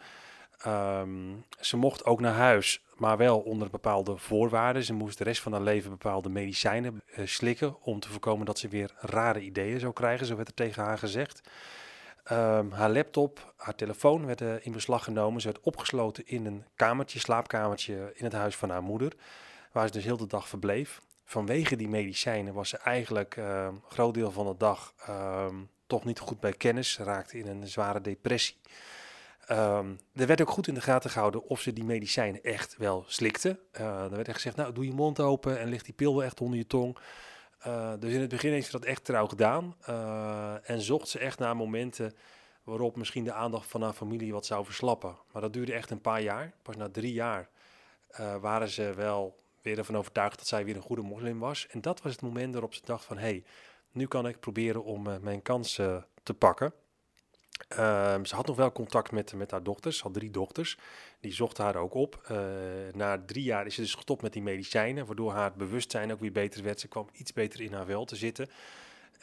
Ehm, 0.57 1.33
ze 1.59 1.77
mocht 1.77 2.05
ook 2.05 2.19
naar 2.19 2.33
huis, 2.33 2.81
maar 2.95 3.17
wel 3.17 3.39
onder 3.39 3.69
bepaalde 3.69 4.17
voorwaarden. 4.17 4.83
Ze 4.83 4.93
moest 4.93 5.17
de 5.17 5.23
rest 5.23 5.41
van 5.41 5.51
haar 5.51 5.61
leven 5.61 5.89
bepaalde 5.89 6.29
medicijnen 6.29 7.01
eh, 7.05 7.25
slikken 7.25 7.81
om 7.81 7.99
te 7.99 8.09
voorkomen 8.09 8.45
dat 8.45 8.59
ze 8.59 8.67
weer 8.67 8.93
rare 8.99 9.41
ideeën 9.41 9.79
zou 9.79 9.93
krijgen, 9.93 10.25
zo 10.25 10.35
werd 10.35 10.47
er 10.47 10.53
tegen 10.53 10.83
haar 10.83 10.97
gezegd. 10.97 11.41
Ehm, 12.23 12.71
haar 12.71 12.89
laptop, 12.89 13.53
haar 13.57 13.75
telefoon 13.75 14.25
werden 14.25 14.63
in 14.63 14.71
beslag 14.71 15.03
genomen. 15.03 15.41
Ze 15.41 15.51
werd 15.51 15.63
opgesloten 15.63 16.27
in 16.27 16.45
een 16.45 16.65
kamertje, 16.75 17.19
slaapkamertje 17.19 18.11
in 18.15 18.23
het 18.23 18.33
huis 18.33 18.55
van 18.55 18.69
haar 18.69 18.83
moeder, 18.83 19.13
waar 19.71 19.87
ze 19.87 19.93
dus 19.93 20.03
heel 20.03 20.17
de 20.17 20.27
dag 20.27 20.47
verbleef. 20.47 21.01
Vanwege 21.33 21.75
die 21.75 21.87
medicijnen 21.87 22.53
was 22.53 22.69
ze 22.69 22.77
eigenlijk 22.77 23.37
eh, 23.37 23.63
een 23.63 23.81
groot 23.87 24.13
deel 24.13 24.31
van 24.31 24.45
de 24.45 24.57
dag 24.57 24.93
ehm, 25.05 25.55
toch 25.87 26.05
niet 26.05 26.19
goed 26.19 26.39
bij 26.39 26.53
kennis. 26.53 26.91
Ze 26.91 27.03
raakte 27.03 27.37
in 27.37 27.47
een 27.47 27.67
zware 27.67 28.01
depressie. 28.01 28.57
Ehm, 29.45 29.93
er 30.13 30.27
werd 30.27 30.41
ook 30.41 30.49
goed 30.49 30.67
in 30.67 30.73
de 30.73 30.81
gaten 30.81 31.09
gehouden 31.09 31.43
of 31.43 31.61
ze 31.61 31.73
die 31.73 31.83
medicijnen 31.83 32.43
echt 32.43 32.77
wel 32.77 33.03
slikte. 33.07 33.59
Eh 33.71 34.03
er 34.03 34.09
werd 34.09 34.27
echt 34.27 34.35
gezegd, 34.35 34.55
nou 34.55 34.73
doe 34.73 34.85
je 34.85 34.93
mond 34.93 35.19
open 35.19 35.59
en 35.59 35.69
ligt 35.69 35.85
die 35.85 35.93
pil 35.93 36.15
wel 36.15 36.23
echt 36.23 36.41
onder 36.41 36.57
je 36.57 36.67
tong. 36.67 36.97
Eh, 37.59 37.93
dus 37.99 38.13
in 38.13 38.21
het 38.21 38.29
begin 38.29 38.51
heeft 38.51 38.65
ze 38.65 38.71
dat 38.71 38.85
echt 38.85 39.05
trouw 39.05 39.27
gedaan. 39.27 39.75
Eh, 39.81 40.69
en 40.69 40.81
zocht 40.81 41.07
ze 41.07 41.19
echt 41.19 41.39
naar 41.39 41.55
momenten 41.55 42.13
waarop 42.63 42.95
misschien 42.95 43.23
de 43.23 43.33
aandacht 43.33 43.69
van 43.69 43.81
haar 43.81 43.93
familie 43.93 44.33
wat 44.33 44.45
zou 44.45 44.65
verslappen. 44.65 45.17
Maar 45.31 45.41
dat 45.41 45.53
duurde 45.53 45.73
echt 45.73 45.91
een 45.91 46.01
paar 46.01 46.21
jaar. 46.21 46.53
Pas 46.61 46.75
na 46.75 46.89
drie 46.89 47.13
jaar 47.13 47.49
waren 48.41 48.69
ze 48.69 48.93
wel 48.95 49.42
weer 49.63 49.77
ervan 49.77 49.97
overtuigd 49.97 50.37
dat 50.37 50.47
zij 50.47 50.65
weer 50.65 50.75
een 50.75 50.81
goede 50.81 51.01
moslim 51.01 51.39
was. 51.39 51.67
En 51.67 51.81
dat 51.81 52.01
was 52.01 52.11
het 52.11 52.21
moment 52.21 52.53
waarop 52.53 52.73
ze 52.73 52.81
dacht 52.83 53.05
van... 53.05 53.17
hey, 53.17 53.43
nu 53.91 54.07
kan 54.07 54.27
ik 54.27 54.39
proberen 54.39 54.83
om 54.83 55.07
eh, 55.07 55.17
mijn 55.17 55.41
kans 55.41 55.77
eh, 55.77 55.97
te 56.23 56.33
pakken. 56.33 56.73
Ehm, 57.67 58.25
ze 58.25 58.35
had 58.35 58.47
nog 58.47 58.55
wel 58.55 58.71
contact 58.71 59.11
met, 59.11 59.33
met 59.33 59.51
haar 59.51 59.63
dochters, 59.63 59.97
ze 59.97 60.03
had 60.03 60.13
drie 60.13 60.31
dochters. 60.31 60.77
Die 61.19 61.33
zochten 61.33 61.63
haar 61.63 61.75
ook 61.75 61.93
op. 61.93 62.21
Eh, 62.27 62.37
na 62.91 63.23
drie 63.25 63.43
jaar 63.43 63.65
is 63.65 63.75
ze 63.75 63.81
dus 63.81 63.95
gestopt 63.95 64.21
met 64.21 64.33
die 64.33 64.41
medicijnen, 64.41 65.05
waardoor 65.05 65.31
haar 65.31 65.53
bewustzijn 65.53 66.11
ook 66.11 66.19
weer 66.19 66.31
beter 66.31 66.63
werd. 66.63 66.79
Ze 66.79 66.87
kwam 66.87 67.09
iets 67.13 67.33
beter 67.33 67.61
in 67.61 67.73
haar 67.73 67.85
wel 67.85 68.05
te 68.05 68.15
zitten. 68.15 68.49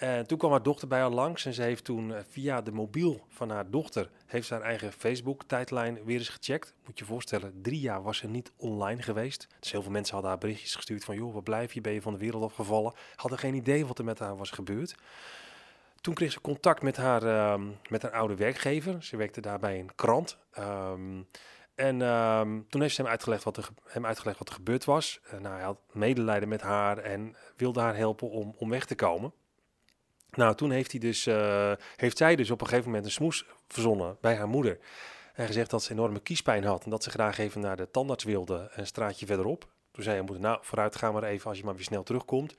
En 0.00 0.26
toen 0.26 0.38
kwam 0.38 0.50
haar 0.50 0.62
dochter 0.62 0.88
bij 0.88 1.00
haar 1.00 1.11
langs 1.11 1.45
en 1.45 1.54
ze 1.54 1.62
heeft 1.62 1.85
toen 1.85 2.14
eh, 2.14 2.21
via 2.28 2.61
de 2.61 2.73
mobiel 2.73 3.25
van 3.28 3.50
haar 3.50 3.71
dochter, 3.71 4.11
heeft 4.26 4.50
haar 4.50 4.61
eigen 4.61 4.92
Facebook-tijdlijn 4.92 6.04
weer 6.04 6.19
eens 6.19 6.28
gecheckt. 6.28 6.75
Moet 6.87 6.99
je 6.99 7.04
je 7.04 7.11
voorstellen, 7.11 7.62
drie 7.62 7.80
jaar 7.80 8.02
was 8.02 8.19
ze 8.19 8.28
niet 8.28 8.52
online 8.57 9.02
geweest. 9.02 9.49
Dus 9.61 9.73
heel 9.73 9.83
veel 9.83 9.90
mensen 9.90 10.12
hadden 10.12 10.30
haar 10.30 10.40
berichtjes 10.40 10.75
gestuurd 10.75 11.04
van, 11.04 11.14
joh, 11.14 11.33
waar 11.33 11.42
blijf 11.42 11.73
je, 11.73 11.80
ben 11.80 11.92
je 11.92 12.02
van 12.02 12.12
de 12.12 12.19
wereld 12.19 12.42
afgevallen? 12.42 12.95
Hadden 13.16 13.38
geen 13.38 13.54
idee 13.54 13.87
wat 13.87 13.99
er 13.99 14.04
met 14.04 14.19
haar 14.19 14.37
was 14.37 14.50
gebeurd. 14.50 14.95
Toen 16.00 16.14
kreeg 16.14 16.33
ze 16.33 16.40
contact 16.40 16.83
met 16.83 16.97
haar, 16.97 17.23
ehm, 17.23 17.66
met 17.88 18.02
haar 18.02 18.12
oude 18.12 18.35
werkgever. 18.35 19.02
Ze 19.02 19.16
werkte 19.16 19.40
daar 19.40 19.59
bij 19.59 19.78
een 19.78 19.95
krant. 19.95 20.38
Ehm, 20.52 21.23
en 21.75 22.02
ehm, 22.02 22.61
toen 22.69 22.80
heeft 22.80 22.95
ze 22.95 23.02
hem 23.02 23.11
uitgelegd 23.11 23.45
wat 23.45 23.57
er, 23.57 23.69
hem 23.85 24.07
uitgelegd 24.07 24.38
wat 24.38 24.49
er 24.49 24.54
gebeurd 24.54 24.85
was. 24.85 25.21
Nou, 25.40 25.54
hij 25.54 25.64
had 25.64 25.80
medelijden 25.92 26.49
met 26.49 26.61
haar 26.61 26.99
en 26.99 27.37
wilde 27.57 27.80
haar 27.80 27.97
helpen 27.97 28.30
om, 28.30 28.54
om 28.59 28.71
weg 28.71 28.85
te 28.85 28.95
komen. 28.95 29.33
Nou, 30.31 30.55
toen 30.55 30.71
heeft, 30.71 30.91
hij 30.91 31.01
dus, 31.01 31.27
eh, 31.27 31.73
heeft 31.97 32.17
zij 32.17 32.37
dus 32.37 32.51
op 32.51 32.61
een 32.61 32.67
gegeven 32.67 32.87
moment 32.89 33.05
een 33.07 33.13
smoes 33.13 33.47
verzonnen 33.69 34.17
bij 34.21 34.37
haar 34.37 34.49
moeder. 34.49 34.79
En 35.35 35.47
gezegd 35.47 35.71
dat 35.71 35.83
ze 35.83 35.93
enorme 35.93 36.21
kiespijn 36.21 36.65
had 36.65 36.85
en 36.85 36.91
dat 36.91 37.03
ze 37.03 37.11
graag 37.11 37.39
even 37.39 37.61
naar 37.61 37.77
de 37.77 37.91
tandarts 37.91 38.25
wilde, 38.25 38.71
een 38.75 38.87
straatje 38.87 39.27
verderop. 39.27 39.69
Toen 39.93 40.03
zei 40.03 40.17
haar 40.17 40.25
moeder, 40.25 40.43
nou, 40.43 40.59
vooruit, 40.63 40.97
ga 40.97 41.13
maar 41.13 41.23
even 41.23 41.49
als 41.49 41.59
je 41.59 41.65
maar 41.65 41.75
weer 41.75 41.85
snel 41.85 42.03
terugkomt. 42.03 42.57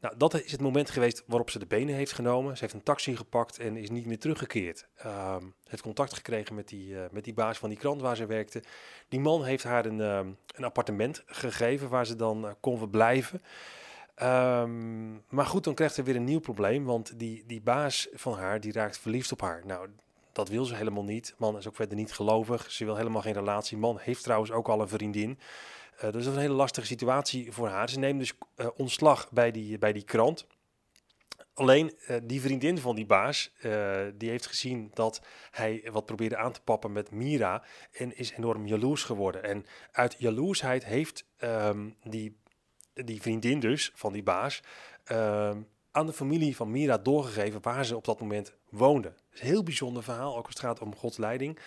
Nou, 0.00 0.14
dat 0.16 0.42
is 0.44 0.52
het 0.52 0.60
moment 0.60 0.90
geweest 0.90 1.22
waarop 1.26 1.50
ze 1.50 1.58
de 1.58 1.66
benen 1.66 1.94
heeft 1.94 2.12
genomen. 2.12 2.56
Ze 2.56 2.62
heeft 2.62 2.74
een 2.74 2.82
taxi 2.82 3.16
gepakt 3.16 3.58
en 3.58 3.76
is 3.76 3.90
niet 3.90 4.06
meer 4.06 4.18
teruggekeerd. 4.18 4.86
Ze 5.02 5.38
heeft 5.68 5.82
contact 5.82 6.14
gekregen 6.14 6.54
met 6.54 6.68
die, 6.68 6.96
eh, 6.96 7.10
met 7.10 7.24
die 7.24 7.34
baas 7.34 7.58
van 7.58 7.68
die 7.68 7.78
krant 7.78 8.00
waar 8.00 8.16
ze 8.16 8.26
werkte. 8.26 8.62
Die 9.08 9.20
man 9.20 9.44
heeft 9.44 9.64
haar 9.64 9.84
een, 9.84 10.00
ehm, 10.00 10.28
een 10.54 10.64
appartement 10.64 11.22
gegeven 11.26 11.88
waar 11.88 12.06
ze 12.06 12.16
dan 12.16 12.46
eh, 12.46 12.52
kon 12.60 12.78
verblijven. 12.78 13.42
Ehm, 14.20 15.12
maar 15.28 15.46
goed, 15.46 15.64
dan 15.64 15.74
krijgt 15.74 15.94
ze 15.94 16.02
weer 16.02 16.16
een 16.16 16.24
nieuw 16.24 16.40
probleem, 16.40 16.84
want 16.84 17.18
die, 17.18 17.44
die 17.46 17.60
baas 17.60 18.08
van 18.12 18.32
haar, 18.32 18.60
die 18.60 18.72
raakt 18.72 18.98
verliefd 18.98 19.32
op 19.32 19.40
haar. 19.40 19.62
Nou, 19.66 19.88
dat 20.32 20.48
wil 20.48 20.64
ze 20.64 20.74
helemaal 20.74 21.04
niet. 21.04 21.34
Man 21.38 21.56
is 21.56 21.68
ook 21.68 21.74
verder 21.74 21.96
niet 21.96 22.12
gelovig. 22.12 22.70
Ze 22.70 22.84
wil 22.84 22.96
helemaal 22.96 23.22
geen 23.22 23.32
relatie. 23.32 23.76
Man 23.76 23.98
heeft 23.98 24.22
trouwens 24.22 24.50
ook 24.50 24.68
al 24.68 24.80
een 24.80 24.88
vriendin. 24.88 25.38
Eh, 25.96 26.02
dus 26.02 26.12
dat 26.12 26.20
is 26.20 26.26
een 26.26 26.38
hele 26.38 26.54
lastige 26.54 26.86
situatie 26.86 27.52
voor 27.52 27.68
haar. 27.68 27.88
Ze 27.88 27.98
neemt 27.98 28.18
dus 28.18 28.32
eh, 28.54 28.66
ontslag 28.76 29.30
bij 29.30 29.50
die, 29.50 29.78
bij 29.78 29.92
die 29.92 30.04
krant. 30.04 30.46
Alleen 31.54 31.92
eh, 32.06 32.16
die 32.22 32.40
vriendin 32.40 32.78
van 32.78 32.94
die 32.94 33.06
baas, 33.06 33.52
die 34.14 34.30
heeft 34.30 34.46
gezien 34.46 34.90
dat 34.94 35.22
hij 35.50 35.88
wat 35.92 36.06
probeerde 36.06 36.36
aan 36.36 36.52
te 36.52 36.60
pappen 36.62 36.92
met 36.92 37.10
Mira 37.10 37.62
en 37.92 38.16
is 38.16 38.30
enorm 38.30 38.66
jaloers 38.66 39.02
geworden. 39.02 39.44
En 39.44 39.66
uit 39.92 40.16
jaloersheid 40.18 40.84
heeft 40.84 41.24
ehm, 41.36 41.90
die, 42.02 42.40
die 43.04 43.20
vriendin 43.22 43.60
dus 43.60 43.92
van 43.94 44.12
die 44.12 44.22
baas 44.22 44.62
ehm, 45.04 45.58
aan 45.90 46.06
de 46.06 46.12
familie 46.12 46.56
van 46.56 46.70
Mira 46.70 46.98
doorgegeven 46.98 47.62
waar 47.62 47.84
ze 47.84 47.96
op 47.96 48.04
dat 48.04 48.20
moment 48.20 48.54
woonde. 48.68 49.08
Een 49.08 49.46
heel 49.46 49.62
bijzonder 49.62 50.02
verhaal, 50.02 50.36
ook 50.36 50.46
als 50.46 50.54
het 50.54 50.64
gaat 50.64 50.80
om 50.80 50.96
Gods 50.96 51.16
leiding. 51.16 51.58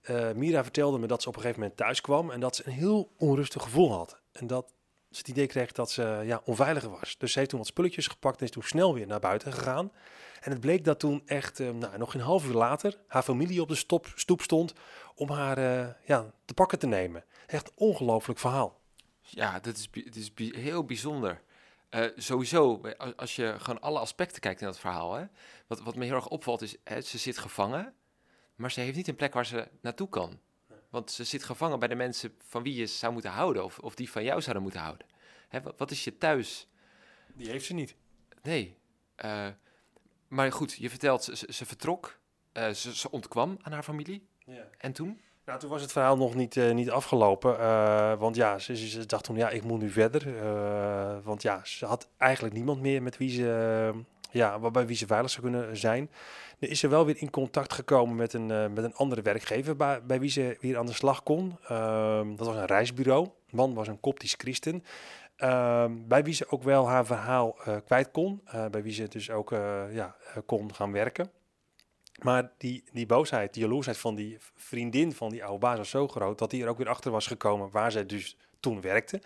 Eh, 0.00 0.32
Mira 0.32 0.62
vertelde 0.62 0.98
me 0.98 1.06
dat 1.06 1.22
ze 1.22 1.28
op 1.28 1.34
een 1.34 1.40
gegeven 1.40 1.60
moment 1.60 1.78
thuis 1.78 2.00
kwam 2.00 2.30
en 2.30 2.40
dat 2.40 2.56
ze 2.56 2.62
een 2.66 2.72
heel 2.72 3.10
onrustig 3.18 3.62
gevoel 3.62 3.92
had. 3.92 4.20
En 4.32 4.46
dat 4.46 4.72
ze 5.10 5.18
het 5.18 5.28
idee 5.28 5.46
kreeg 5.46 5.72
dat 5.72 5.90
ze 5.90 6.22
ja, 6.24 6.40
onveiliger 6.44 6.90
was. 6.90 7.18
Dus 7.18 7.32
ze 7.32 7.38
heeft 7.38 7.50
toen 7.50 7.58
wat 7.58 7.68
spulletjes 7.68 8.06
gepakt 8.06 8.38
en 8.38 8.44
is 8.44 8.50
toen 8.50 8.62
snel 8.62 8.94
weer 8.94 9.06
naar 9.06 9.20
buiten 9.20 9.52
gegaan. 9.52 9.92
En 10.40 10.50
het 10.50 10.60
bleek 10.60 10.84
dat 10.84 10.98
toen 10.98 11.22
echt, 11.26 11.60
eh, 11.60 11.70
nou, 11.70 11.98
nog 11.98 12.14
een 12.14 12.20
half 12.20 12.46
uur 12.46 12.54
later, 12.54 12.98
haar 13.06 13.22
familie 13.22 13.62
op 13.62 13.68
de 13.68 13.74
stop, 13.74 14.12
stoep 14.14 14.42
stond 14.42 14.72
om 15.14 15.30
haar 15.30 15.58
eh, 15.58 15.88
ja, 16.04 16.32
te 16.44 16.54
pakken 16.54 16.78
te 16.78 16.86
nemen. 16.86 17.24
Echt 17.46 17.72
ongelooflijk 17.74 18.38
verhaal. 18.38 18.79
Ja, 19.22 19.60
dat 19.60 19.76
is, 19.76 19.90
dit 19.90 20.16
is 20.16 20.34
bi- 20.34 20.58
heel 20.58 20.84
bijzonder. 20.84 21.42
Eh, 21.88 22.06
sowieso, 22.16 22.80
eh, 22.82 23.10
als, 23.16 23.36
je 23.36 23.54
gewoon 23.58 23.80
alle 23.80 23.98
aspecten 23.98 24.40
kijkt 24.40 24.60
in 24.60 24.66
dat 24.66 24.78
verhaal. 24.78 25.14
Hè, 25.14 25.24
wat, 25.66 25.80
wat 25.80 25.96
me 25.96 26.04
heel 26.04 26.14
erg 26.14 26.28
opvalt 26.28 26.62
is, 26.62 26.76
hè, 26.84 27.00
ze 27.00 27.18
zit 27.18 27.38
gevangen, 27.38 27.94
maar 28.54 28.70
ze 28.70 28.80
heeft 28.80 28.96
niet 28.96 29.08
een 29.08 29.16
plek 29.16 29.34
waar 29.34 29.46
ze 29.46 29.68
naartoe 29.80 30.08
kan. 30.08 30.40
Want 30.90 31.10
ze 31.10 31.24
zit 31.24 31.44
gevangen 31.44 31.78
bij 31.78 31.88
de 31.88 31.94
mensen 31.94 32.34
van 32.46 32.62
wie 32.62 32.74
je 32.74 32.86
zou 32.86 33.12
moeten 33.12 33.30
houden, 33.30 33.64
of, 33.64 33.78
of 33.78 33.94
die 33.94 34.10
van 34.10 34.24
jou 34.24 34.40
zouden 34.40 34.62
moeten 34.62 34.80
houden. 34.80 35.06
Hè, 35.48 35.62
wat, 35.62 35.74
wat 35.78 35.90
is 35.90 36.04
je 36.04 36.18
thuis? 36.18 36.68
Die 37.34 37.50
heeft 37.50 37.64
ze 37.64 37.74
niet. 37.74 37.94
Nee. 38.42 38.76
Eh, 39.14 39.48
maar 40.28 40.52
goed, 40.52 40.72
je 40.72 40.90
vertelt, 40.90 41.24
ze, 41.24 41.46
ze, 41.52 41.66
vertrok, 41.66 42.18
ze, 42.52 42.96
ze 42.96 43.10
ontkwam 43.10 43.58
aan 43.62 43.72
haar 43.72 43.82
familie. 43.82 44.28
En 44.78 44.92
toen? 44.92 45.20
Toen 45.58 45.70
was 45.70 45.82
het 45.82 45.92
verhaal 45.92 46.16
nog 46.16 46.34
niet, 46.34 46.56
eh, 46.56 46.70
niet 46.72 46.90
afgelopen. 46.90 47.58
eh, 47.58 48.12
want 48.18 48.36
ja, 48.36 48.58
ze, 48.58 49.06
dacht 49.06 49.24
toen, 49.24 49.36
ja, 49.36 49.48
ik 49.50 49.64
moet 49.64 49.80
nu 49.80 49.90
verder. 49.90 50.36
eh, 50.42 51.16
want 51.22 51.42
ja, 51.42 51.60
ze 51.64 51.86
had 51.86 52.08
eigenlijk 52.16 52.54
niemand 52.54 52.80
meer 52.80 53.02
met 53.02 53.16
wie 53.16 53.30
ze, 53.30 53.90
ja, 54.30 54.60
waarbij 54.60 54.86
wie 54.86 54.96
ze 54.96 55.06
veilig 55.06 55.30
zou 55.30 55.42
kunnen 55.42 55.76
zijn. 55.76 56.10
Nu 56.58 56.68
is 56.68 56.78
ze 56.80 56.88
wel 56.88 57.04
weer 57.06 57.16
in 57.18 57.30
contact 57.30 57.72
gekomen 57.72 58.16
met 58.16 58.32
een, 58.32 58.46
met 58.46 58.84
een 58.84 58.94
andere 58.94 59.22
werkgever 59.22 59.76
bij, 59.76 60.02
bij 60.02 60.20
wie 60.20 60.30
ze 60.30 60.56
weer 60.60 60.78
aan 60.78 60.86
de 60.86 60.92
slag 60.92 61.22
kon. 61.22 61.58
Ehm, 61.68 62.36
dat 62.36 62.46
was 62.46 62.56
een 62.56 62.66
reisbureau. 62.66 63.24
De 63.24 63.56
man 63.56 63.74
was 63.74 63.88
een 63.88 64.00
koptisch 64.00 64.34
christen. 64.38 64.84
Ehm, 65.36 65.92
bij 66.08 66.22
wie 66.24 66.34
ze 66.34 66.48
ook 66.50 66.62
wel 66.62 66.88
haar 66.88 67.06
verhaal 67.06 67.56
kwijt 67.84 68.10
kon. 68.10 68.42
bij 68.70 68.82
wie 68.82 68.92
ze 68.92 69.08
dus 69.08 69.30
ook 69.30 69.50
ja, 69.90 70.16
kon 70.46 70.74
gaan 70.74 70.92
werken. 70.92 71.30
Maar 72.22 72.52
die, 72.58 72.84
die 72.92 73.06
boosheid, 73.06 73.54
die 73.54 73.62
jaloersheid 73.62 73.98
van 73.98 74.14
die 74.14 74.38
vriendin 74.54 75.12
van 75.12 75.30
die 75.30 75.44
oude 75.44 75.58
baas 75.58 75.76
was 75.76 75.90
zo 75.90 76.08
groot 76.08 76.38
dat 76.38 76.52
hij 76.52 76.60
er 76.60 76.68
ook 76.68 76.78
weer 76.78 76.88
achter 76.88 77.10
was 77.10 77.26
gekomen 77.26 77.70
waar 77.70 77.92
zij 77.92 78.06
dus 78.06 78.36
toen 78.60 78.80
werkte. 78.80 79.22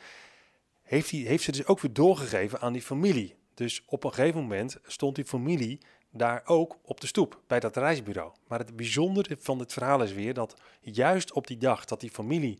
Heeft, 0.83 1.11
hij, 1.11 1.21
heeft 1.21 1.45
ze 1.45 1.53
dus 1.53 1.67
ook 1.67 1.81
weer 1.81 1.93
doorgegeven 1.93 2.61
aan 2.61 2.73
die 2.73 2.83
familie. 2.83 3.37
Dus 3.55 3.83
op 3.87 4.05
een 4.05 4.15
gegeven 4.15 4.41
moment 4.41 4.79
stond 4.87 5.15
die 5.15 5.25
familie 5.25 5.81
daar 6.11 6.43
ook 6.45 6.79
op 6.83 7.01
de 7.01 7.07
stoep 7.07 7.41
bij 7.47 7.61
dat 7.61 7.77
reisbureau. 7.77 8.33
Maar 8.47 8.59
het 8.59 8.77
bijzondere 8.77 9.37
van 9.41 9.59
dit 9.59 9.73
verhaal 9.73 10.03
is 10.03 10.13
weer 10.13 10.35
dat 10.35 10.57
juist 10.81 11.33
op 11.33 11.47
die 11.47 11.57
dag 11.57 11.85
dat 11.85 12.01
die 12.01 12.11
familie 12.11 12.59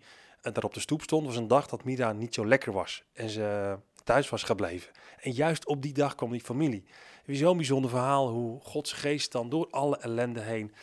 daar 0.53 0.65
op 0.65 0.75
de 0.75 0.81
stoep 0.81 1.03
stond, 1.03 1.27
was 1.27 1.37
een 1.37 1.49
dag 1.49 1.67
dat 1.67 1.85
Mira 1.85 2.13
niet 2.13 2.35
zo 2.35 2.47
lekker 2.47 2.73
was 2.73 3.05
en 3.13 3.29
ze 3.29 3.77
thuis 4.05 4.29
was 4.29 4.43
gebleven. 4.43 4.93
En 5.21 5.33
juist 5.33 5.67
op 5.67 5.83
die 5.83 5.93
dag 5.93 6.15
kwam 6.15 6.31
die 6.31 6.41
familie. 6.41 6.85
Het 7.19 7.35
is 7.35 7.39
zo'n 7.39 7.57
bijzonder 7.57 7.91
verhaal 7.91 8.29
hoe 8.29 8.61
Gods 8.61 8.93
geest 8.93 9.33
dan 9.33 9.49
door 9.49 9.69
alle 9.71 9.97
ellende 9.97 10.41
heen 10.41 10.75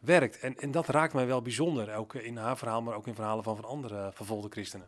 werkt. 0.00 0.38
En, 0.38 0.56
en 0.56 0.70
dat 0.70 0.88
raakt 0.88 1.12
mij 1.12 1.26
wel 1.26 1.42
bijzonder, 1.42 1.94
ook 1.94 2.14
in 2.14 2.36
haar 2.36 2.58
verhaal, 2.58 2.82
maar 2.82 2.94
ook 2.94 3.06
in 3.06 3.14
verhalen 3.14 3.44
van, 3.44 3.56
van 3.56 3.64
andere 3.64 4.10
vervolgde 4.12 4.48
christenen. 4.50 4.86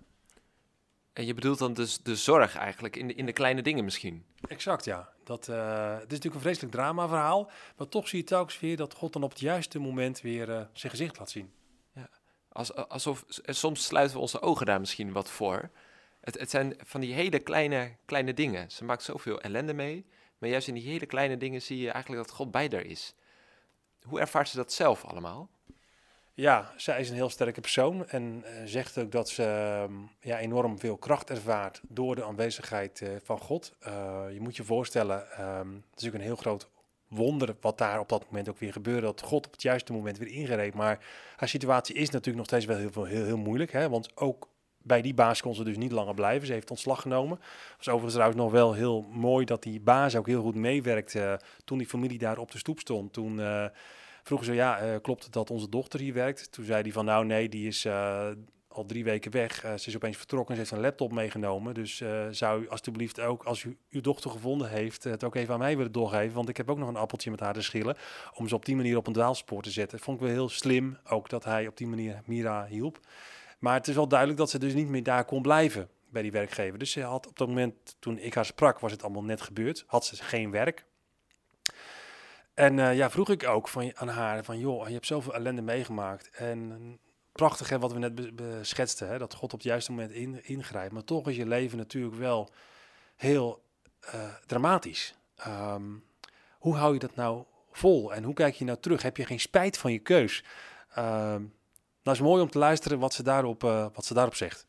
En 1.13 1.27
je 1.27 1.35
bedoelt 1.35 1.59
dan 1.59 1.73
dus 1.73 1.99
de 1.99 2.17
zorg 2.17 2.57
eigenlijk, 2.57 2.97
in 2.97 3.07
de, 3.07 3.15
in 3.15 3.27
de 3.27 3.33
kleine 3.33 3.63
dingen 3.63 3.85
misschien? 3.85 4.25
Exact, 4.49 4.85
ja. 4.85 5.09
Dat, 5.25 5.49
eh, 5.49 5.93
het 5.93 6.01
is 6.01 6.09
natuurlijk 6.09 6.35
een 6.35 6.41
vreselijk 6.41 6.73
dramaverhaal, 6.73 7.51
maar 7.77 7.89
toch 7.89 8.09
zie 8.09 8.19
je 8.19 8.25
telkens 8.25 8.61
weer 8.61 8.77
dat 8.77 8.95
God 8.95 9.13
dan 9.13 9.23
op 9.23 9.31
het 9.31 9.41
juiste 9.41 9.79
moment 9.79 10.21
weer 10.21 10.51
eh, 10.51 10.61
zijn 10.73 10.93
gezicht 10.93 11.19
laat 11.19 11.31
zien. 11.31 11.53
Als, 12.49 12.75
alsof, 12.75 13.25
soms 13.45 13.85
sluiten 13.85 14.17
we 14.17 14.23
onze 14.23 14.41
ogen 14.41 14.67
daar 14.67 14.81
misschien 14.81 15.13
wat 15.13 15.31
voor. 15.31 15.71
Het, 16.33 16.51
zijn 16.51 16.75
van 16.85 17.01
die 17.01 17.15
hele 17.15 17.39
kleine, 17.39 17.91
kleine 18.05 18.35
dingen. 18.35 18.71
Ze 18.71 18.85
maakt 18.85 19.03
zoveel 19.03 19.41
ellende 19.41 19.75
mee, 19.75 20.07
maar 20.39 20.51
juist 20.51 20.69
in 20.69 20.75
die 20.75 20.89
hele 20.89 21.07
kleine 21.07 21.37
dingen 21.37 21.63
zie 21.63 21.79
je 21.79 21.91
eigenlijk 21.91 22.27
dat 22.27 22.35
God 22.35 22.51
bij 22.51 22.69
haar 22.73 22.85
is. 22.85 23.15
Hoe 24.03 24.21
ervaart 24.21 24.49
ze 24.49 24.57
dat 24.57 24.73
zelf 24.73 25.05
allemaal? 25.05 25.51
Ja, 26.35 26.73
zij 26.77 27.01
is 27.01 27.09
een 27.09 27.15
heel 27.15 27.31
sterke 27.31 27.61
persoon 27.61 28.09
en 28.09 28.43
eh, 28.45 28.63
zegt 28.65 28.99
ook 28.99 29.13
dat 29.13 29.29
ze 29.29 29.43
ehm, 29.43 29.93
ja, 30.21 30.39
enorm 30.39 30.79
veel 30.79 30.97
kracht 30.97 31.31
ervaart 31.31 31.81
door 31.89 32.15
de 32.15 32.25
aanwezigheid 32.25 33.01
eh, 33.01 33.11
van 33.23 33.39
God. 33.39 33.73
Eh, 33.81 34.25
je 34.33 34.41
moet 34.41 34.57
je 34.57 34.65
voorstellen, 34.65 35.31
ehm, 35.31 35.69
het 35.69 35.85
is 35.85 35.91
natuurlijk 35.91 36.15
een 36.15 36.31
heel 36.31 36.37
groot 36.37 36.69
wonder 37.09 37.57
wat 37.61 37.79
daar 37.79 38.01
op 38.01 38.09
dat 38.09 38.25
moment 38.25 38.49
ook 38.49 38.59
weer 38.59 38.73
gebeurde, 38.73 39.01
dat 39.01 39.23
God 39.23 39.47
op 39.47 39.53
het 39.53 39.63
juiste 39.63 39.93
moment 39.93 40.19
weer 40.19 40.29
ingreep. 40.29 40.75
Maar 40.75 41.05
haar 41.37 41.49
situatie 41.49 41.95
is 41.95 42.11
natuurlijk 42.11 42.37
nog 42.37 42.47
steeds 42.47 42.65
wel 42.65 42.77
heel, 42.77 43.05
heel, 43.05 43.25
heel 43.25 43.39
moeilijk, 43.39 43.73
hè? 43.73 43.89
want 43.89 44.17
ook 44.17 44.49
bij 44.87 45.03
die 45.03 45.15
baas 45.15 45.41
kon 45.41 45.55
ze 45.55 45.65
dus 45.65 45.77
niet 45.77 45.93
langer 45.93 46.15
blijven. 46.15 46.47
Ze 46.47 46.53
heeft 46.53 46.71
ontslag 46.71 47.01
genomen. 47.01 47.39
Was 47.77 47.89
overigens 47.89 48.13
trouwens 48.13 48.41
nog 48.41 48.53
wel 48.53 48.73
heel 48.73 49.07
mooi 49.11 49.45
dat 49.45 49.63
die 49.63 49.81
baas 49.81 50.17
ook 50.17 50.27
heel 50.27 50.43
goed 50.43 50.55
meewerkte 50.55 51.21
eh, 51.21 51.35
toen 51.65 51.79
die 51.79 51.87
familie 51.87 52.19
daar 52.19 52.39
op 52.39 52.51
de 52.51 52.59
stoep 52.59 52.81
stond. 52.81 53.13
Toen 53.13 53.41
eh, 53.41 53.65
vroegen 54.23 54.47
ze, 54.47 54.55
ja, 54.55 54.79
eh, 54.79 54.95
klopt 55.03 55.25
het 55.25 55.33
dat 55.33 55.51
onze 55.51 55.69
dochter 55.69 56.01
hier 56.01 56.15
werkt? 56.15 56.53
Toen 56.53 56.65
zei 56.65 56.83
hij 56.83 56.93
van, 56.93 57.05
nou 57.05 57.25
nee, 57.25 57.49
die 57.49 57.67
is 57.67 57.87
al 58.69 58.87
drie 58.87 59.05
weken 59.05 59.31
weg. 59.31 59.61
Ze 59.61 59.89
is 59.89 59.97
opeens 59.97 60.17
vertrokken. 60.17 60.55
Ze 60.55 60.61
heeft 60.61 60.73
een 60.73 60.81
laptop 60.81 61.13
meegenomen. 61.13 61.75
Dus 61.75 62.03
zou 62.31 62.63
u 62.63 62.69
alstublieft 62.69 63.21
ook, 63.21 63.45
als 63.45 63.63
u 63.63 63.77
uw 63.91 64.01
dochter 64.01 64.31
gevonden 64.31 64.69
heeft, 64.69 65.05
het 65.05 65.25
ook 65.25 65.35
even 65.35 65.53
aan 65.53 65.59
mij 65.59 65.77
willen 65.77 65.93
doorgeven. 65.93 66.35
Want 66.35 66.49
ik 66.49 66.57
heb 66.57 66.71
ook 66.71 66.79
nog 66.79 66.89
een 66.89 66.97
appeltje 66.97 67.31
met 67.31 67.41
haar 67.41 67.55
te 67.55 67.63
schillen. 67.63 67.97
Om 68.35 68.49
ze 68.49 68.55
op 68.55 68.65
die 68.65 68.77
manier 68.77 68.97
op 68.97 69.07
een 69.07 69.13
dwaalspoor 69.13 69.63
te 69.63 69.71
zetten. 69.71 69.99
Vond 69.99 70.21
ik 70.21 70.27
wel 70.27 70.35
heel 70.35 70.49
slim. 70.49 70.99
Ook 71.09 71.29
dat 71.29 71.45
hij 71.45 71.67
op 71.67 71.77
die 71.77 71.87
manier 71.87 72.21
Mira 72.25 72.67
hielp. 72.67 73.01
Maar 73.59 73.75
het 73.75 73.89
is 73.89 73.95
wel 73.95 74.09
duidelijk 74.09 74.39
dat 74.39 74.51
ze 74.51 74.59
dus 74.59 74.75
niet 74.75 74.89
meer 74.89 75.03
daar 75.03 75.25
kon 75.25 75.43
blijven 75.43 75.89
bij 76.11 76.23
die 76.23 76.33
werkgever. 76.33 76.79
Dus 76.79 76.91
ze 76.91 77.01
had 77.03 77.27
op 77.27 77.39
dat 77.39 77.49
moment, 77.49 77.97
toen 77.99 78.19
ik 78.19 78.35
haar 78.35 78.45
sprak, 78.45 78.79
was 78.79 78.93
het 78.93 79.03
allemaal 79.03 79.25
net 79.25 79.41
gebeurd. 79.41 79.85
Had 79.87 80.05
ze 80.05 80.17
geen 80.17 80.51
werk. 80.51 80.85
En 82.55 82.79
eh, 82.79 82.97
ja, 82.97 83.11
vroeg 83.11 83.31
ik 83.31 83.47
ook 83.49 83.69
van, 83.69 83.97
aan 83.97 84.09
haar 84.09 84.45
van, 84.45 84.59
joh, 84.59 84.87
je 84.87 84.93
hebt 84.93 85.07
zoveel 85.07 85.35
ellende 85.35 85.63
meegemaakt. 85.63 86.31
En 86.31 86.99
prachtig 87.33 87.69
hè, 87.69 87.79
wat 87.79 87.93
we 87.93 87.99
net 87.99 88.15
be- 88.15 88.33
beschetsten, 88.33 89.09
hè, 89.09 89.19
dat 89.19 89.35
God 89.35 89.53
op 89.53 89.59
het 89.59 89.69
juiste 89.69 89.91
moment 89.91 90.11
in, 90.11 90.45
ingrijpt. 90.45 90.93
Maar 90.93 91.05
toch 91.05 91.29
is 91.29 91.37
je 91.37 91.47
leven 91.47 91.79
natuurlijk 91.79 92.15
wel 92.15 92.51
heel 93.17 93.63
eh, 94.01 94.35
dramatisch. 94.47 95.15
Ehm, 95.37 95.93
hoe 96.59 96.75
hou 96.77 96.93
je 96.93 96.99
dat 96.99 97.15
nou 97.15 97.45
vol? 97.71 98.15
En 98.15 98.25
hoe 98.25 98.35
kijk 98.35 98.55
je 98.55 98.65
nou 98.65 98.79
terug? 98.81 99.03
Heb 99.03 99.17
je 99.17 99.27
geen 99.27 99.41
spijt 99.41 99.79
van 99.79 99.93
je 99.93 99.99
keus? 99.99 100.45
Ehm 100.95 101.43
nou 102.07 102.17
is 102.19 102.23
mooi 102.23 102.43
om 102.43 102.51
te 102.51 102.59
luisteren 102.59 102.99
wat 102.99 103.15
ze 103.15 103.23
daarop, 103.23 103.65
eh, 103.65 103.87
wat 103.95 104.05
ze 104.05 104.15
daarop 104.15 104.35
zegt. 104.35 104.67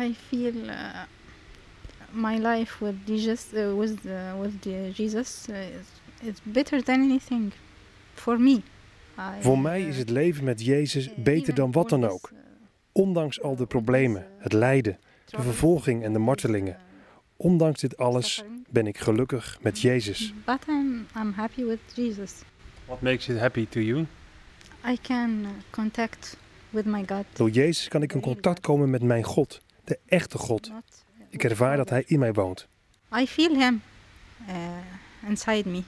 I 0.00 0.14
feel 0.28 0.54
uh, 0.54 1.02
my 2.10 2.38
life 2.38 2.84
with 2.84 2.94
Jesus, 3.04 3.46
uh, 3.52 3.78
with 3.78 4.04
uh, 4.04 4.40
with 4.40 4.62
the 4.62 4.90
Jesus, 4.94 5.46
uh, 5.50 5.56
is, 6.20 6.38
better 6.42 6.82
than 6.82 7.00
anything 7.00 7.52
for 8.14 8.40
me. 8.40 8.50
I, 8.50 8.62
Voor 9.40 9.58
mij 9.58 9.80
uh, 9.80 9.88
is 9.88 9.98
het 9.98 10.10
leven 10.10 10.44
met 10.44 10.64
Jezus 10.64 11.08
uh, 11.08 11.14
beter 11.16 11.54
dan 11.54 11.72
wat 11.72 11.88
dan 11.88 12.04
ook. 12.08 12.30
uh, 12.32 12.38
Ondanks 12.92 13.42
al 13.42 13.56
de 13.56 13.66
problemen, 13.66 14.26
het 14.38 14.52
lijden, 14.52 14.98
trouble, 15.24 15.50
vervolging 15.50 16.02
en 16.04 16.12
de 16.12 16.18
martelingen. 16.18 16.74
uh, 16.74 16.80
ondanks 17.36 17.80
dit 17.80 17.96
alles 17.96 18.44
ben 18.68 18.86
ik 18.86 18.98
gelukkig 18.98 19.58
met 19.60 19.80
Jezus. 19.80 20.34
But 20.44 20.58
I'm 20.68 21.06
I'm 21.16 21.32
happy 21.32 21.64
with 21.64 21.80
Jesus. 21.94 22.32
What 22.86 23.00
makes 23.00 23.28
it 23.28 23.38
happy 23.38 23.66
to 23.68 23.80
you? 23.80 24.06
I 24.86 24.98
can 25.02 25.40
uh, 25.42 25.48
contact 25.70 26.36
with 26.70 26.84
my 26.84 27.04
God. 27.06 27.24
Door 27.32 27.50
Jezus 27.50 27.88
kan 27.88 28.02
ik 28.02 28.12
in 28.12 28.20
contact 28.20 28.60
komen 28.60 28.90
met 28.90 29.02
mijn 29.02 29.22
God, 29.22 29.60
de 29.84 29.98
echte 30.06 30.38
God. 30.38 30.70
Ik 31.30 31.44
ervaar 31.44 31.76
dat 31.76 31.90
Hij 31.90 32.04
in 32.06 32.18
mij 32.18 32.32
woont. 32.32 32.68
I 33.16 33.26
feel 33.26 33.56
Him 33.56 33.82
uh, 34.48 35.28
inside 35.28 35.68
me. 35.68 35.82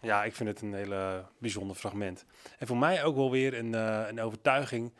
Ja, 0.00 0.24
ik 0.24 0.34
vind 0.34 0.48
het 0.48 0.60
een 0.60 0.74
hele 0.74 1.24
bijzonder 1.38 1.76
fragment. 1.76 2.24
En 2.58 2.66
voor 2.66 2.76
mij 2.76 3.04
ook 3.04 3.16
wel 3.16 3.30
weer 3.30 3.58
een, 3.58 3.74
eh, 3.74 4.04
een 4.08 4.20
overtuiging. 4.20 4.92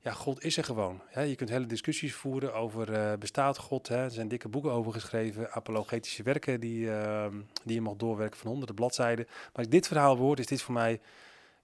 Ja, 0.00 0.12
God 0.12 0.44
is 0.44 0.56
er 0.56 0.64
gewoon. 0.64 1.00
Hè? 1.06 1.22
Je 1.22 1.34
kunt 1.34 1.50
hele 1.50 1.66
discussies 1.66 2.14
voeren 2.14 2.54
over 2.54 2.92
eh, 2.92 3.18
bestaat 3.18 3.58
God. 3.58 3.88
Hè? 3.88 3.96
Er 3.96 4.10
zijn 4.10 4.28
dikke 4.28 4.48
boeken 4.48 4.70
over 4.70 4.92
geschreven, 4.92 5.52
apologetische 5.52 6.22
werken 6.22 6.60
die, 6.60 6.90
ehm, 6.90 7.34
die 7.64 7.74
je 7.74 7.80
mag 7.80 7.96
doorwerken 7.96 8.38
van 8.38 8.48
honderden 8.48 8.74
bladzijden. 8.74 9.24
Maar 9.28 9.50
als 9.52 9.64
ik 9.64 9.70
dit 9.70 9.86
verhaal 9.86 10.16
hoor, 10.16 10.38
is 10.38 10.46
dit 10.46 10.62
voor 10.62 10.74
mij 10.74 11.00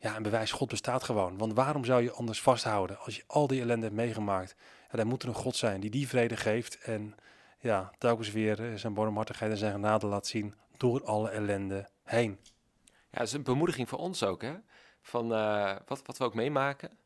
ja, 0.04 0.16
een 0.16 0.22
bewijs. 0.22 0.52
God 0.52 0.68
bestaat 0.68 1.02
gewoon. 1.02 1.38
Want 1.38 1.52
waarom 1.52 1.84
zou 1.84 2.02
je 2.02 2.12
anders 2.12 2.40
vasthouden 2.40 2.98
als 2.98 3.16
je 3.16 3.24
al 3.26 3.46
die 3.46 3.60
ellende 3.60 3.84
hebt 3.84 3.96
meegemaakt? 3.96 4.54
Ja, 4.90 4.96
dan 4.96 5.06
moet 5.06 5.22
er 5.22 5.28
een 5.28 5.34
God 5.34 5.56
zijn 5.56 5.80
die 5.80 5.90
die 5.90 6.08
vrede 6.08 6.36
geeft 6.36 6.78
en 6.78 7.14
ja, 7.58 7.90
telkens 7.98 8.30
weer 8.30 8.70
eh, 8.70 8.74
zijn 8.78 8.94
barmhartigheid 8.94 9.50
en 9.50 9.56
zijn 9.56 9.72
genade 9.72 10.06
laat 10.06 10.26
zien 10.26 10.54
door 10.76 11.04
alle 11.04 11.30
ellende 11.30 11.88
heen. 12.02 12.38
Ja, 12.84 13.18
dat 13.18 13.26
is 13.26 13.32
een 13.32 13.42
bemoediging 13.42 13.88
voor 13.88 13.98
ons 13.98 14.22
ook, 14.22 14.42
hè? 14.42 14.54
Van 15.00 15.34
eh, 15.34 15.76
wat, 15.86 16.02
wat 16.06 16.18
we 16.18 16.24
ook 16.24 16.34
meemaken, 16.34 16.98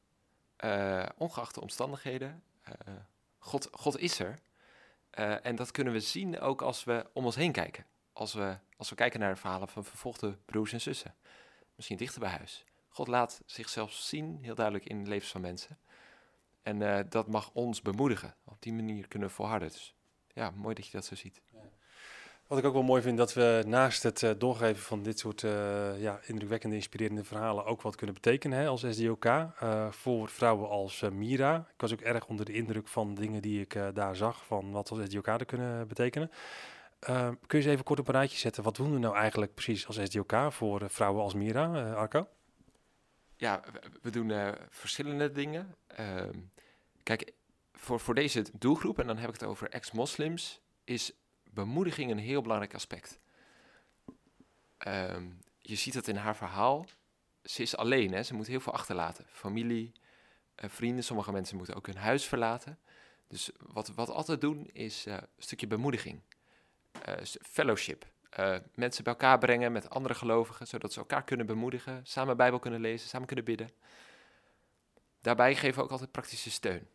eh, 0.57 1.07
ongeacht 1.17 1.55
de 1.55 1.61
omstandigheden. 1.61 2.43
God, 3.39 3.69
God 3.73 3.99
is 3.99 4.19
er. 4.19 4.39
En 5.43 5.57
dat 5.57 5.71
kunnen 5.71 5.93
we 5.93 6.01
zien 6.01 6.41
ook 6.41 6.63
als 6.63 6.85
we 6.85 7.07
om 7.13 7.25
ons 7.25 7.37
heen 7.37 7.53
kijken. 7.53 7.85
Als 8.13 8.35
we, 8.35 8.57
als 8.77 8.89
we 8.89 8.95
kijken 8.95 9.21
naar 9.21 9.35
de 9.35 9.41
verhalen 9.41 9.69
van 9.69 9.85
vervolgde 9.85 10.37
broers 10.45 10.73
en 10.73 10.81
zussen. 10.81 11.15
Misschien 11.75 11.97
dichter 11.97 12.21
bij 12.21 12.31
huis. 12.31 12.65
God 12.89 13.09
laat 13.09 13.43
zichzelf 13.47 13.93
zien, 13.93 14.39
heel 14.43 14.55
duidelijk 14.55 14.87
in 14.87 15.03
de 15.05 15.09
levens 15.09 15.31
van 15.31 15.41
mensen. 15.41 15.79
En 16.69 16.83
eh, 16.83 17.05
dat 17.09 17.27
mag 17.27 17.51
ons 17.53 17.83
bemoedigen. 17.83 18.35
Op 18.45 18.57
die 18.63 18.73
manier 18.73 19.09
kunnen 19.09 19.29
we 19.29 19.35
volharden. 19.35 19.69
Dus 19.69 19.95
ja, 20.33 20.51
mooi 20.51 20.75
dat 20.75 20.87
je 20.87 20.93
dat 20.93 21.05
zo 21.05 21.15
ziet. 21.15 21.41
Wat 22.47 22.59
ik 22.59 22.65
ook 22.65 22.73
wel 22.73 22.83
mooi 22.83 23.03
vind, 23.03 23.19
dat 23.19 23.33
we 23.35 23.63
naast 23.67 24.03
het 24.03 24.23
eh, 24.23 24.31
doorgeven 24.39 24.83
van 24.83 25.03
dit 25.03 25.19
soort 25.19 25.45
eh, 25.45 26.01
ja, 26.01 26.21
indrukwekkende, 26.23 26.77
inspirerende 26.77 27.25
verhalen 27.25 27.65
ook 27.65 27.83
wat 27.83 27.97
kunnen 27.97 28.15
betekenen 28.15 28.59
hè, 28.59 28.67
als 28.67 28.85
SDOK. 28.91 29.27
voor 29.91 30.29
vrouwen 30.29 30.69
als 30.69 31.01
Mira. 31.01 31.57
Ik 31.57 31.81
was 31.81 31.93
ook 31.93 32.01
erg 32.01 32.27
onder 32.27 32.45
de 32.45 32.53
indruk 32.53 32.89
van 32.89 33.15
dingen 33.15 33.43
die 33.43 33.61
ik 33.61 33.79
daar 33.95 34.17
zag, 34.17 34.47
van 34.47 34.71
wat 34.71 34.91
als 34.91 35.01
SDOK 35.05 35.27
er 35.27 35.45
kunnen 35.45 35.89
betekenen. 35.89 36.31
Kun 37.01 37.39
je 37.47 37.57
eens 37.57 37.67
even 37.67 37.85
kort 37.85 38.01
op 38.01 38.09
een 38.09 38.15
rijtje 38.15 38.39
zetten, 38.39 38.63
wat 38.63 38.77
doen 38.77 38.93
we 38.93 38.99
nou 38.99 39.17
eigenlijk 39.17 39.55
precies 39.55 39.87
als 39.87 40.01
SDOK 40.03 40.33
voor 40.49 40.91
vrouwen 40.91 41.23
als 41.23 41.35
Mira, 41.35 41.93
Arco? 41.93 42.27
Ja, 43.39 43.63
we, 44.03 44.11
doen 44.11 44.31
eh, 44.31 44.53
verschillende 44.69 45.33
dingen. 45.33 45.75
Ehm, 45.87 46.39
kijk, 47.03 47.33
voor, 47.73 48.01
voor 48.01 48.15
deze 48.15 48.45
doelgroep, 48.53 48.99
en 48.99 49.07
dan 49.07 49.17
heb 49.17 49.29
ik 49.29 49.41
het 49.41 49.49
over 49.49 49.69
ex-moslims, 49.69 50.61
is 50.85 51.13
bemoediging 51.51 52.11
een 52.11 52.19
heel 52.19 52.43
belangrijk 52.43 52.75
aspect. 52.75 53.19
Ehm, 54.79 55.29
je 55.59 55.75
ziet 55.75 55.95
het 55.95 56.09
in 56.09 56.17
haar 56.17 56.37
verhaal. 56.37 56.87
Ze 57.43 57.63
is 57.63 57.77
alleen, 57.77 58.13
hè? 58.13 58.23
ze 58.23 58.35
moet 58.35 58.47
heel 58.47 58.61
veel 58.61 58.73
achterlaten. 58.73 59.25
Familie, 59.29 59.93
eh, 60.55 60.71
vrienden, 60.71 61.05
sommige 61.05 61.33
mensen 61.33 61.57
moeten 61.57 61.75
ook 61.75 61.87
hun 61.87 61.97
huis 61.97 62.25
verlaten. 62.25 62.79
Dus 63.29 63.51
wat, 63.59 63.89
we 63.95 64.05
altijd 64.05 64.41
doen 64.41 64.69
is 64.73 65.07
eh, 65.07 65.15
een 65.15 65.27
stukje 65.39 65.67
bemoediging. 65.67 66.21
Fellowship. 67.43 68.07
Eh, 68.29 68.57
mensen 68.75 69.05
bij 69.05 69.13
elkaar 69.13 69.39
brengen 69.39 69.73
met 69.73 69.91
andere 69.91 70.15
gelovigen, 70.15 70.67
zodat 70.67 70.93
ze 70.93 70.99
elkaar 70.99 71.25
kunnen 71.25 71.47
bemoedigen, 71.47 72.01
samen 72.07 72.37
Bijbel 72.37 72.59
kunnen 72.59 72.81
lezen, 72.81 73.09
samen 73.09 73.27
kunnen 73.27 73.45
bidden. 73.45 73.71
Daarbij 75.21 75.55
geven 75.55 75.77
we 75.77 75.83
ook 75.83 75.91
altijd 75.91 76.13
praktische 76.13 76.51
steun. 76.51 76.89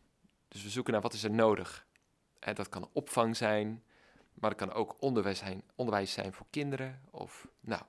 Dus 0.48 0.62
we 0.62 0.68
zoeken 0.68 0.92
naar 0.92 1.02
wat 1.02 1.12
is 1.12 1.24
er 1.24 1.30
nodig. 1.30 1.86
En 2.38 2.54
dat 2.54 2.68
kan 2.68 2.88
opvang 2.92 3.36
zijn, 3.36 3.82
maar 4.34 4.50
het 4.50 4.58
kan 4.58 4.72
ook 4.72 4.96
onderwijs 4.98 5.38
zijn, 5.38 5.62
onderwijs 5.74 6.12
zijn 6.12 6.32
voor 6.32 6.46
kinderen 6.50 7.00
of 7.10 7.46
nou, 7.60 7.82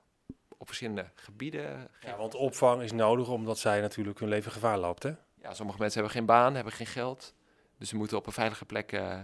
op 0.56 0.66
verschillende 0.66 1.10
gebieden. 1.14 1.90
Ja, 2.00 2.16
want 2.16 2.34
opvang 2.34 2.82
is 2.82 2.92
nodig 2.92 3.28
omdat 3.28 3.58
zij 3.58 3.80
natuurlijk 3.80 4.18
hun 4.18 4.28
leven 4.28 4.52
gevaar 4.52 4.78
loopt. 4.78 5.02
Hè? 5.02 5.14
Ja, 5.34 5.54
sommige 5.54 5.78
mensen 5.78 6.00
hebben 6.00 6.18
geen 6.18 6.26
baan, 6.26 6.54
hebben 6.54 6.72
geen 6.72 6.86
geld. 6.86 7.34
Dus 7.78 7.88
ze 7.88 7.96
moeten 7.96 8.16
op 8.16 8.26
een 8.26 8.32
veilige 8.32 8.64
plek 8.64 8.92
eh, 8.92 9.20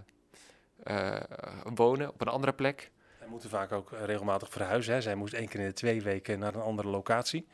eh, 0.82 1.22
wonen, 1.74 2.08
op 2.08 2.20
een 2.20 2.28
andere 2.28 2.52
plek. 2.52 2.90
Moeten 3.32 3.50
vaak 3.50 3.72
ook 3.72 3.92
eh, 3.92 4.04
regelmatig 4.04 4.50
verhuizen. 4.50 4.94
Hè? 4.94 5.00
Zij 5.00 5.14
moest 5.14 5.34
één 5.34 5.48
keer 5.48 5.60
in 5.60 5.66
de 5.66 5.72
twee 5.72 6.02
weken 6.02 6.38
naar 6.38 6.54
een 6.54 6.60
andere 6.60 6.88
locatie. 6.88 7.46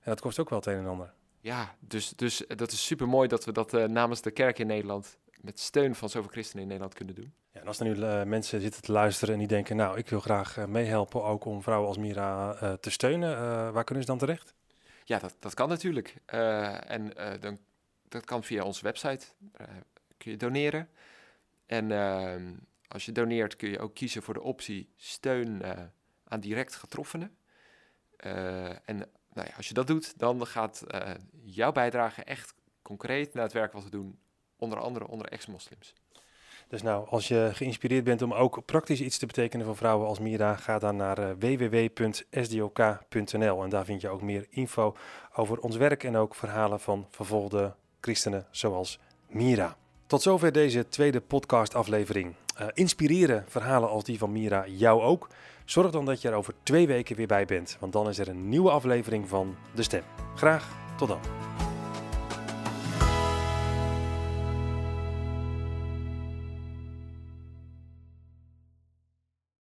En 0.00 0.10
dat 0.10 0.20
kost 0.20 0.38
ook 0.38 0.50
wel 0.50 0.58
het 0.58 0.68
een 0.68 0.78
en 0.78 0.86
ander. 0.86 1.12
Ja, 1.40 1.74
dus, 1.80 2.08
dus 2.08 2.46
eh, 2.46 2.56
dat 2.56 2.72
is 2.72 2.86
super 2.86 3.08
mooi 3.08 3.28
dat 3.28 3.44
we 3.44 3.52
dat 3.52 3.74
eh, 3.74 3.84
namens 3.84 4.20
de 4.20 4.30
kerk 4.30 4.58
in 4.58 4.66
Nederland, 4.66 5.18
met 5.40 5.60
steun 5.60 5.94
van 5.94 6.08
zoveel 6.08 6.30
christenen 6.30 6.62
in 6.62 6.68
Nederland 6.68 6.94
kunnen 6.94 7.14
doen. 7.14 7.32
Ja, 7.52 7.60
en 7.60 7.66
als 7.66 7.80
er 7.80 7.86
nu 7.86 8.24
mensen 8.24 8.60
zitten 8.60 8.82
te 8.82 8.92
luisteren 8.92 9.34
en 9.34 9.38
die 9.38 9.48
denken, 9.48 9.76
nou, 9.76 9.98
ik 9.98 10.08
wil 10.08 10.20
graag 10.20 10.56
eh, 10.56 10.64
meehelpen 10.64 11.22
ook 11.22 11.44
om 11.44 11.62
vrouwen 11.62 11.88
als 11.88 11.98
Mira 11.98 12.56
te 12.80 12.90
steunen, 12.90 13.30
waar 13.72 13.84
kunnen 13.84 14.04
ze 14.04 14.10
dan 14.10 14.18
terecht? 14.18 14.54
Ja, 15.04 15.18
dat, 15.18 15.36
dat 15.38 15.54
kan 15.54 15.68
natuurlijk. 15.68 16.16
En 16.26 17.12
dan, 17.40 17.58
dat 18.08 18.24
kan 18.24 18.44
via 18.44 18.62
onze 18.62 18.82
website. 18.82 19.26
Kun 20.16 20.30
je 20.30 20.36
doneren. 20.36 20.88
En 21.66 21.92
ehm, 21.92 22.52
als 22.88 23.04
je 23.04 23.12
doneert 23.12 23.56
kun 23.56 23.70
je 23.70 23.78
ook 23.78 23.94
kiezen 23.94 24.22
voor 24.22 24.34
de 24.34 24.42
optie 24.42 24.92
steun 24.96 25.62
eh, 25.62 25.82
aan 26.24 26.40
direct 26.40 26.74
getroffenen. 26.74 27.36
Eh, 28.16 28.88
en 28.88 28.96
nou 29.32 29.48
ja, 29.48 29.52
als 29.56 29.68
je 29.68 29.74
dat 29.74 29.86
doet, 29.86 30.18
dan 30.18 30.46
gaat 30.46 30.82
eh, 30.82 31.10
jouw 31.44 31.72
bijdrage 31.72 32.22
echt 32.22 32.54
concreet 32.82 33.34
naar 33.34 33.42
het 33.42 33.52
werk 33.52 33.72
wat 33.72 33.84
we 33.84 33.90
doen. 33.90 34.18
Onder 34.56 34.78
andere 34.78 35.06
onder 35.06 35.28
ex-moslims. 35.28 35.94
Dus 36.68 36.82
nou, 36.82 37.08
als 37.08 37.28
je 37.28 37.50
geïnspireerd 37.52 38.04
bent 38.04 38.22
om 38.22 38.34
ook 38.34 38.64
praktisch 38.64 39.00
iets 39.00 39.18
te 39.18 39.26
betekenen 39.26 39.66
voor 39.66 39.76
vrouwen 39.76 40.06
als 40.08 40.18
Mira, 40.18 40.56
ga 40.56 40.78
dan 40.78 40.96
naar 40.96 41.38
www.sdok.nl 41.38 42.02
en 43.62 43.68
daar 43.70 43.84
vind 43.84 44.00
je 44.00 44.08
ook 44.08 44.22
meer 44.22 44.46
info 44.50 44.96
over 45.34 45.58
ons 45.58 45.76
werk 45.76 46.04
en 46.04 46.16
ook 46.16 46.34
verhalen 46.34 46.80
van 46.80 47.06
vervolgde 47.10 47.74
christenen 48.00 48.46
zoals 48.50 48.98
Mira. 49.28 49.76
Tot 50.08 50.22
zover 50.22 50.52
deze 50.52 50.88
tweede 50.88 51.20
podcastaflevering. 51.20 52.34
Eh 52.56 52.66
inspireren 52.72 53.44
verhalen 53.48 53.88
als 53.88 54.04
die 54.04 54.18
van 54.18 54.32
Mira 54.32 54.64
jou 54.66 55.02
ook? 55.02 55.28
Zorg 55.64 55.90
dan 55.90 56.04
dat 56.04 56.22
je 56.22 56.28
er 56.28 56.34
over 56.34 56.54
twee 56.62 56.86
weken 56.86 57.16
weer 57.16 57.26
bij 57.26 57.44
bent, 57.44 57.76
want 57.80 57.92
dan 57.92 58.08
is 58.08 58.18
er 58.18 58.28
een 58.28 58.48
nieuwe 58.48 58.70
aflevering 58.70 59.28
van 59.28 59.56
De 59.74 59.82
Stem. 59.82 60.02
Graag 60.34 60.68
tot 60.96 61.08
dan. 61.08 61.20